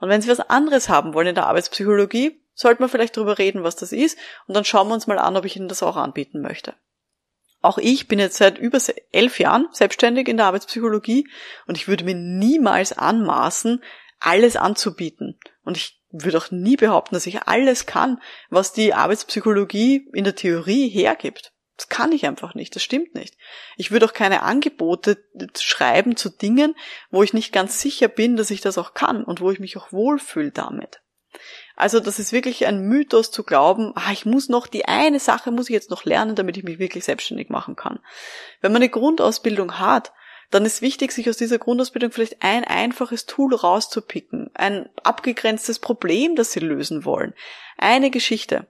Und 0.00 0.08
wenn 0.08 0.22
Sie 0.22 0.30
was 0.30 0.40
anderes 0.40 0.88
haben 0.88 1.14
wollen 1.14 1.28
in 1.28 1.34
der 1.34 1.46
Arbeitspsychologie, 1.46 2.40
sollten 2.54 2.82
wir 2.82 2.88
vielleicht 2.88 3.16
darüber 3.16 3.38
reden, 3.38 3.62
was 3.62 3.76
das 3.76 3.92
ist, 3.92 4.18
und 4.46 4.56
dann 4.56 4.64
schauen 4.64 4.88
wir 4.88 4.94
uns 4.94 5.06
mal 5.06 5.18
an, 5.18 5.36
ob 5.36 5.44
ich 5.44 5.56
Ihnen 5.56 5.68
das 5.68 5.82
auch 5.82 5.96
anbieten 5.96 6.40
möchte. 6.40 6.74
Auch 7.66 7.78
ich 7.78 8.06
bin 8.06 8.20
jetzt 8.20 8.36
seit 8.36 8.58
über 8.58 8.78
elf 9.10 9.40
Jahren 9.40 9.66
selbstständig 9.72 10.28
in 10.28 10.36
der 10.36 10.46
Arbeitspsychologie 10.46 11.28
und 11.66 11.76
ich 11.76 11.88
würde 11.88 12.04
mir 12.04 12.14
niemals 12.14 12.92
anmaßen, 12.92 13.82
alles 14.20 14.54
anzubieten. 14.54 15.40
Und 15.64 15.76
ich 15.76 16.00
würde 16.12 16.38
auch 16.38 16.52
nie 16.52 16.76
behaupten, 16.76 17.16
dass 17.16 17.26
ich 17.26 17.42
alles 17.42 17.86
kann, 17.86 18.22
was 18.50 18.72
die 18.72 18.94
Arbeitspsychologie 18.94 20.08
in 20.14 20.22
der 20.22 20.36
Theorie 20.36 20.88
hergibt. 20.88 21.54
Das 21.76 21.88
kann 21.88 22.12
ich 22.12 22.24
einfach 22.24 22.54
nicht, 22.54 22.76
das 22.76 22.84
stimmt 22.84 23.16
nicht. 23.16 23.36
Ich 23.76 23.90
würde 23.90 24.06
auch 24.06 24.12
keine 24.12 24.42
Angebote 24.42 25.18
schreiben 25.58 26.16
zu 26.16 26.30
Dingen, 26.30 26.76
wo 27.10 27.24
ich 27.24 27.34
nicht 27.34 27.52
ganz 27.52 27.80
sicher 27.80 28.06
bin, 28.06 28.36
dass 28.36 28.52
ich 28.52 28.60
das 28.60 28.78
auch 28.78 28.94
kann 28.94 29.24
und 29.24 29.40
wo 29.40 29.50
ich 29.50 29.58
mich 29.58 29.76
auch 29.76 29.90
wohlfühle 29.90 30.52
damit. 30.52 31.02
Also 31.76 32.00
das 32.00 32.18
ist 32.18 32.32
wirklich 32.32 32.66
ein 32.66 32.80
Mythos 32.80 33.30
zu 33.30 33.44
glauben, 33.44 33.92
ah, 33.94 34.12
ich 34.12 34.24
muss 34.24 34.48
noch 34.48 34.66
die 34.66 34.86
eine 34.86 35.20
Sache 35.20 35.50
muss 35.50 35.68
ich 35.68 35.74
jetzt 35.74 35.90
noch 35.90 36.04
lernen, 36.04 36.34
damit 36.34 36.56
ich 36.56 36.64
mich 36.64 36.78
wirklich 36.78 37.04
selbstständig 37.04 37.50
machen 37.50 37.76
kann. 37.76 38.00
Wenn 38.60 38.72
man 38.72 38.82
eine 38.82 38.90
Grundausbildung 38.90 39.78
hat, 39.78 40.12
dann 40.50 40.64
ist 40.64 40.80
wichtig, 40.80 41.12
sich 41.12 41.28
aus 41.28 41.36
dieser 41.36 41.58
Grundausbildung 41.58 42.12
vielleicht 42.12 42.42
ein 42.42 42.64
einfaches 42.64 43.26
Tool 43.26 43.54
rauszupicken, 43.54 44.50
ein 44.54 44.88
abgegrenztes 45.02 45.78
Problem, 45.78 46.36
das 46.36 46.52
Sie 46.52 46.60
lösen 46.60 47.04
wollen, 47.04 47.34
eine 47.76 48.10
Geschichte 48.10 48.66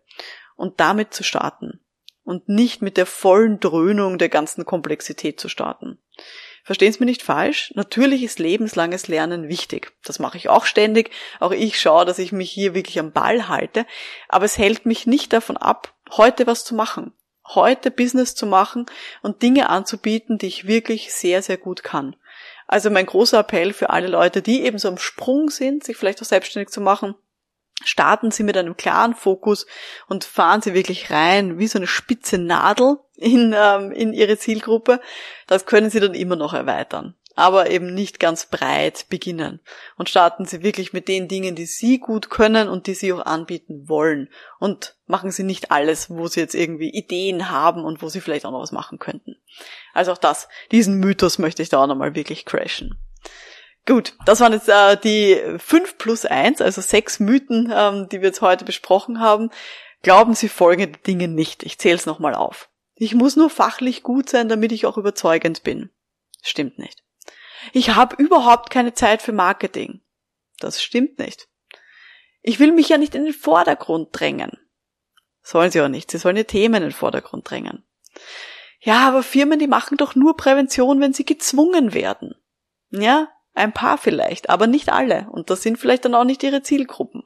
und 0.57 0.81
damit 0.81 1.13
zu 1.13 1.23
starten 1.23 1.81
und 2.25 2.49
nicht 2.49 2.83
mit 2.83 2.97
der 2.97 3.07
vollen 3.07 3.61
Dröhnung 3.61 4.19
der 4.19 4.29
ganzen 4.29 4.65
Komplexität 4.65 5.39
zu 5.39 5.49
starten. 5.49 5.99
Verstehen 6.67 6.93
Sie 6.93 6.99
mir 6.99 7.07
nicht 7.07 7.23
falsch, 7.23 7.73
natürlich 7.77 8.25
ist 8.25 8.41
lebenslanges 8.41 9.07
Lernen 9.07 9.49
wichtig. 9.49 9.93
Das 10.05 10.19
mache 10.19 10.37
ich 10.37 10.49
auch 10.49 10.65
ständig. 10.65 11.13
Auch 11.39 11.53
ich 11.53 11.81
schaue, 11.81 12.05
dass 12.05 12.19
ich 12.19 12.33
mich 12.33 12.51
hier 12.51 12.75
wirklich 12.75 12.99
am 12.99 13.13
Ball 13.13 13.49
halte. 13.49 13.87
Aber 14.29 14.45
es 14.45 14.59
hält 14.59 14.85
mich 14.85 15.07
nicht 15.07 15.33
davon 15.33 15.57
ab, 15.57 15.95
heute 16.11 16.49
was 16.49 16.65
zu 16.65 16.75
machen 16.75 17.13
heute 17.55 17.91
Business 17.91 18.35
zu 18.35 18.47
machen 18.47 18.87
und 19.23 19.43
Dinge 19.43 19.69
anzubieten, 19.71 20.39
die 20.39 20.47
ich 20.47 20.67
wirklich 20.67 21.15
sehr, 21.15 21.43
sehr 21.43 21.57
gut 21.57 21.83
kann. 21.83 22.17
Also 22.67 22.91
mein 22.91 23.07
großer 23.07 23.39
Appell 23.39 23.73
für 23.73 23.91
alle 23.91 24.09
Leute, 24.09 24.43
die 24.43 24.65
eben 24.65 24.79
so 24.79 24.89
am 24.89 24.99
Sprung 24.99 25.51
sind, 25.51 25.85
sich 25.85 25.97
vielleicht 25.97 26.21
auch 26.21 26.27
selbstständig 26.27 26.71
zu 26.71 26.81
machen, 26.81 27.15
starten 27.85 28.31
Sie 28.31 28.43
mit 28.43 28.57
einem 28.57 28.77
klaren 28.77 29.15
Fokus 29.15 29.67
und 30.09 30.25
fahren 30.25 30.63
Sie 30.63 30.75
wirklich 30.75 31.11
rein 31.11 31.59
wie 31.59 31.69
so 31.69 31.79
eine 31.79 31.87
spitze 31.87 32.39
Nadel 32.39 32.99
in, 33.17 33.55
ähm, 33.57 33.93
in 33.93 34.13
Ihre 34.13 34.39
Zielgruppe. 34.39 35.01
Das 35.47 35.67
können 35.67 35.91
Sie 35.91 36.01
dann 36.01 36.15
immer 36.15 36.37
noch 36.37 36.55
erweitern 36.55 37.15
aber 37.37 37.71
eben 37.71 37.93
nicht 37.93 38.19
ganz 38.19 38.47
breit 38.47 39.07
beginnen. 39.11 39.61
Und 39.97 40.09
starten 40.09 40.47
Sie 40.47 40.63
wirklich 40.63 40.95
mit 40.95 41.07
den 41.07 41.29
Dingen, 41.29 41.55
die 41.55 41.67
Sie 41.67 41.99
gut 41.99 42.31
können 42.31 42.69
und 42.69 42.87
die 42.87 42.95
Sie 42.95 43.13
auch 43.13 43.25
anbieten 43.25 43.89
wollen. 43.89 44.31
Und 44.59 44.97
machen 45.07 45.31
Sie 45.31 45.45
nicht 45.45 45.71
alles, 45.71 46.09
wo 46.09 46.27
Sie 46.29 46.41
jetzt 46.41 46.55
irgendwie 46.55 46.89
Ideen 46.89 47.51
haben 47.51 47.85
und 47.85 48.01
wo 48.01 48.09
Sie 48.09 48.23
vielleicht 48.23 48.47
auch 48.47 48.53
noch 48.53 48.63
was 48.63 48.73
machen 48.73 48.99
könnten. 48.99 49.37
Also 49.93 50.13
auch 50.13 50.19
das, 50.19 50.49
diesen 50.73 50.99
Mythos 50.99 51.39
möchte 51.39 51.63
ich 51.63 51.69
da 51.69 51.83
auch 51.83 51.87
nochmal 51.87 52.15
wirklich 52.15 52.47
crashen. 52.47 52.99
Gut, 53.87 54.15
das 54.25 54.41
waren 54.41 54.53
jetzt 54.53 54.69
äh, 54.69 54.97
die 54.97 55.41
fünf 55.59 55.97
plus 55.97 56.27
eins, 56.27 56.61
also 56.61 56.81
sechs 56.81 57.21
Mythen, 57.21 57.73
ähm, 57.75 58.09
die 58.09 58.21
wir 58.21 58.29
jetzt 58.29 58.43
heute 58.43 58.65
besprochen 58.65 59.21
haben. 59.21 59.51
Glauben 60.03 60.35
Sie 60.35 60.49
folgende 60.49 60.99
Dinge 60.99 61.29
nicht. 61.29 61.63
Ich 61.63 61.79
zähle 61.79 61.95
es 61.95 62.05
nochmal 62.05 62.35
auf. 62.35 62.69
Ich 62.97 63.15
muss 63.15 63.37
nur 63.37 63.49
fachlich 63.49 64.03
gut 64.03 64.29
sein, 64.29 64.49
damit 64.49 64.73
ich 64.73 64.87
auch 64.87 64.99
überzeugend 64.99 65.63
bin. 65.63 65.91
Stimmt 66.43 66.79
nicht. 66.79 67.05
Ich 67.73 67.91
habe 67.91 68.17
überhaupt 68.17 68.71
keine 68.71 68.95
Zeit 68.95 69.23
für 69.23 69.33
Marketing. 69.33 70.01
Das 70.59 70.83
stimmt 70.83 71.19
nicht. 71.19 71.49
Ich 72.43 72.59
will 72.59 72.73
mich 72.73 72.89
ja 72.89 72.99
nicht 72.99 73.15
in 73.15 73.25
den 73.25 73.35
Vordergrund 73.35 74.09
drängen. 74.13 74.59
Sollen 75.43 75.71
sie 75.71 75.81
auch 75.81 75.89
nicht. 75.89 76.11
Sie 76.11 76.19
sollen 76.19 76.37
ihr 76.37 76.47
Themen 76.47 76.77
in 76.77 76.83
den 76.83 76.93
Vordergrund 76.93 77.49
drängen. 77.49 77.85
Ja, 78.81 79.07
aber 79.07 79.23
Firmen, 79.23 79.59
die 79.59 79.69
machen 79.69 79.97
doch 79.97 80.15
nur 80.15 80.37
Prävention, 80.37 81.01
wenn 81.01 81.13
sie 81.13 81.25
gezwungen 81.25 81.95
werden. 81.95 82.35
Ja, 82.91 83.29
ein 83.57 83.73
paar 83.73 83.99
vielleicht, 83.99 84.51
aber 84.51 84.67
nicht 84.67 84.91
alle. 84.91 85.29
Und 85.31 85.51
das 85.51 85.63
sind 85.63 85.79
vielleicht 85.79 86.05
dann 86.05 86.15
auch 86.15 86.25
nicht 86.25 86.43
ihre 86.43 86.63
Zielgruppen. 86.63 87.25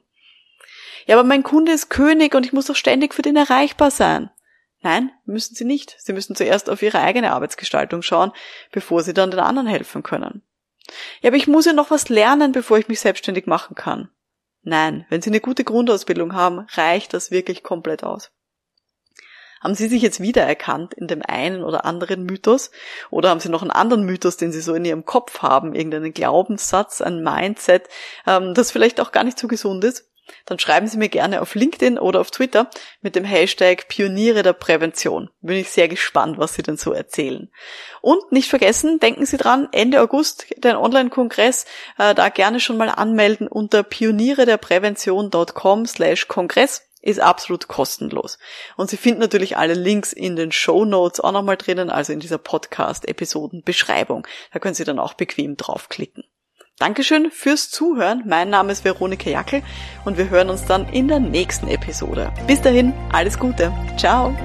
Ja, 1.05 1.17
aber 1.17 1.27
mein 1.27 1.43
Kunde 1.43 1.71
ist 1.71 1.89
König 1.89 2.35
und 2.35 2.45
ich 2.45 2.53
muss 2.53 2.67
doch 2.67 2.75
ständig 2.75 3.13
für 3.13 3.21
den 3.21 3.35
erreichbar 3.35 3.91
sein. 3.91 4.29
Nein, 4.81 5.11
müssen 5.25 5.55
Sie 5.55 5.65
nicht. 5.65 5.95
Sie 5.99 6.13
müssen 6.13 6.35
zuerst 6.35 6.69
auf 6.69 6.81
Ihre 6.81 6.99
eigene 6.99 7.31
Arbeitsgestaltung 7.31 8.01
schauen, 8.01 8.31
bevor 8.71 9.03
Sie 9.03 9.13
dann 9.13 9.31
den 9.31 9.39
anderen 9.39 9.67
helfen 9.67 10.03
können. 10.03 10.43
Ja, 11.21 11.29
aber 11.29 11.37
ich 11.37 11.47
muss 11.47 11.65
ja 11.65 11.73
noch 11.73 11.91
was 11.91 12.09
lernen, 12.09 12.51
bevor 12.51 12.77
ich 12.77 12.87
mich 12.87 12.99
selbstständig 12.99 13.45
machen 13.45 13.75
kann. 13.75 14.09
Nein, 14.63 15.05
wenn 15.09 15.21
Sie 15.21 15.29
eine 15.29 15.39
gute 15.39 15.63
Grundausbildung 15.63 16.33
haben, 16.33 16.65
reicht 16.71 17.13
das 17.13 17.31
wirklich 17.31 17.63
komplett 17.63 18.03
aus. 18.03 18.31
Haben 19.61 19.75
Sie 19.75 19.87
sich 19.87 20.01
jetzt 20.01 20.19
wiedererkannt 20.19 20.93
in 20.93 21.07
dem 21.07 21.21
einen 21.25 21.63
oder 21.63 21.85
anderen 21.85 22.25
Mythos? 22.25 22.71
Oder 23.09 23.29
haben 23.29 23.39
Sie 23.39 23.49
noch 23.49 23.61
einen 23.61 23.71
anderen 23.71 24.03
Mythos, 24.03 24.37
den 24.37 24.51
Sie 24.51 24.61
so 24.61 24.73
in 24.73 24.85
Ihrem 24.85 25.05
Kopf 25.05 25.41
haben? 25.41 25.75
Irgendeinen 25.75 26.13
Glaubenssatz, 26.13 27.01
ein 27.01 27.23
Mindset, 27.23 27.87
ähm, 28.27 28.53
das 28.53 28.71
vielleicht 28.71 28.99
auch 28.99 29.11
gar 29.11 29.23
nicht 29.23 29.39
so 29.39 29.47
gesund 29.47 29.83
ist? 29.83 30.11
dann 30.45 30.59
schreiben 30.59 30.87
Sie 30.87 30.97
mir 30.97 31.09
gerne 31.09 31.41
auf 31.41 31.55
LinkedIn 31.55 31.97
oder 31.97 32.21
auf 32.21 32.31
Twitter 32.31 32.69
mit 33.01 33.15
dem 33.15 33.23
Hashtag 33.23 33.87
Pioniere 33.87 34.43
der 34.43 34.53
Prävention. 34.53 35.29
Bin 35.41 35.57
ich 35.57 35.69
sehr 35.69 35.87
gespannt, 35.87 36.37
was 36.37 36.53
Sie 36.53 36.63
denn 36.63 36.77
so 36.77 36.93
erzählen. 36.93 37.49
Und 38.01 38.31
nicht 38.31 38.49
vergessen, 38.49 38.99
denken 38.99 39.25
Sie 39.25 39.37
dran, 39.37 39.67
Ende 39.71 40.01
August 40.01 40.47
den 40.57 40.75
Online-Kongress, 40.75 41.65
äh, 41.97 42.15
da 42.15 42.29
gerne 42.29 42.59
schon 42.59 42.77
mal 42.77 42.89
anmelden 42.89 43.47
unter 43.47 43.83
pionierederprävention.com 43.83 45.85
slash 45.85 46.27
Kongress 46.27 46.87
ist 47.01 47.19
absolut 47.19 47.67
kostenlos. 47.67 48.37
Und 48.77 48.89
Sie 48.89 48.97
finden 48.97 49.21
natürlich 49.21 49.57
alle 49.57 49.73
Links 49.73 50.13
in 50.13 50.35
den 50.35 50.51
Show 50.51 50.85
Notes 50.85 51.19
auch 51.19 51.31
nochmal 51.31 51.57
drinnen, 51.57 51.89
also 51.89 52.13
in 52.13 52.19
dieser 52.19 52.37
Podcast-Episoden-Beschreibung. 52.37 54.27
Da 54.53 54.59
können 54.59 54.75
Sie 54.75 54.83
dann 54.83 54.99
auch 54.99 55.13
bequem 55.13 55.57
draufklicken. 55.57 56.23
Dankeschön 56.79 57.29
fürs 57.29 57.69
Zuhören. 57.69 58.23
Mein 58.25 58.49
Name 58.49 58.71
ist 58.71 58.83
Veronika 58.83 59.29
Jackel 59.29 59.61
und 60.03 60.17
wir 60.17 60.29
hören 60.31 60.49
uns 60.49 60.65
dann 60.65 60.89
in 60.89 61.07
der 61.07 61.19
nächsten 61.19 61.67
Episode. 61.67 62.33
Bis 62.47 62.61
dahin, 62.61 62.93
alles 63.11 63.37
Gute. 63.37 63.71
Ciao. 63.97 64.35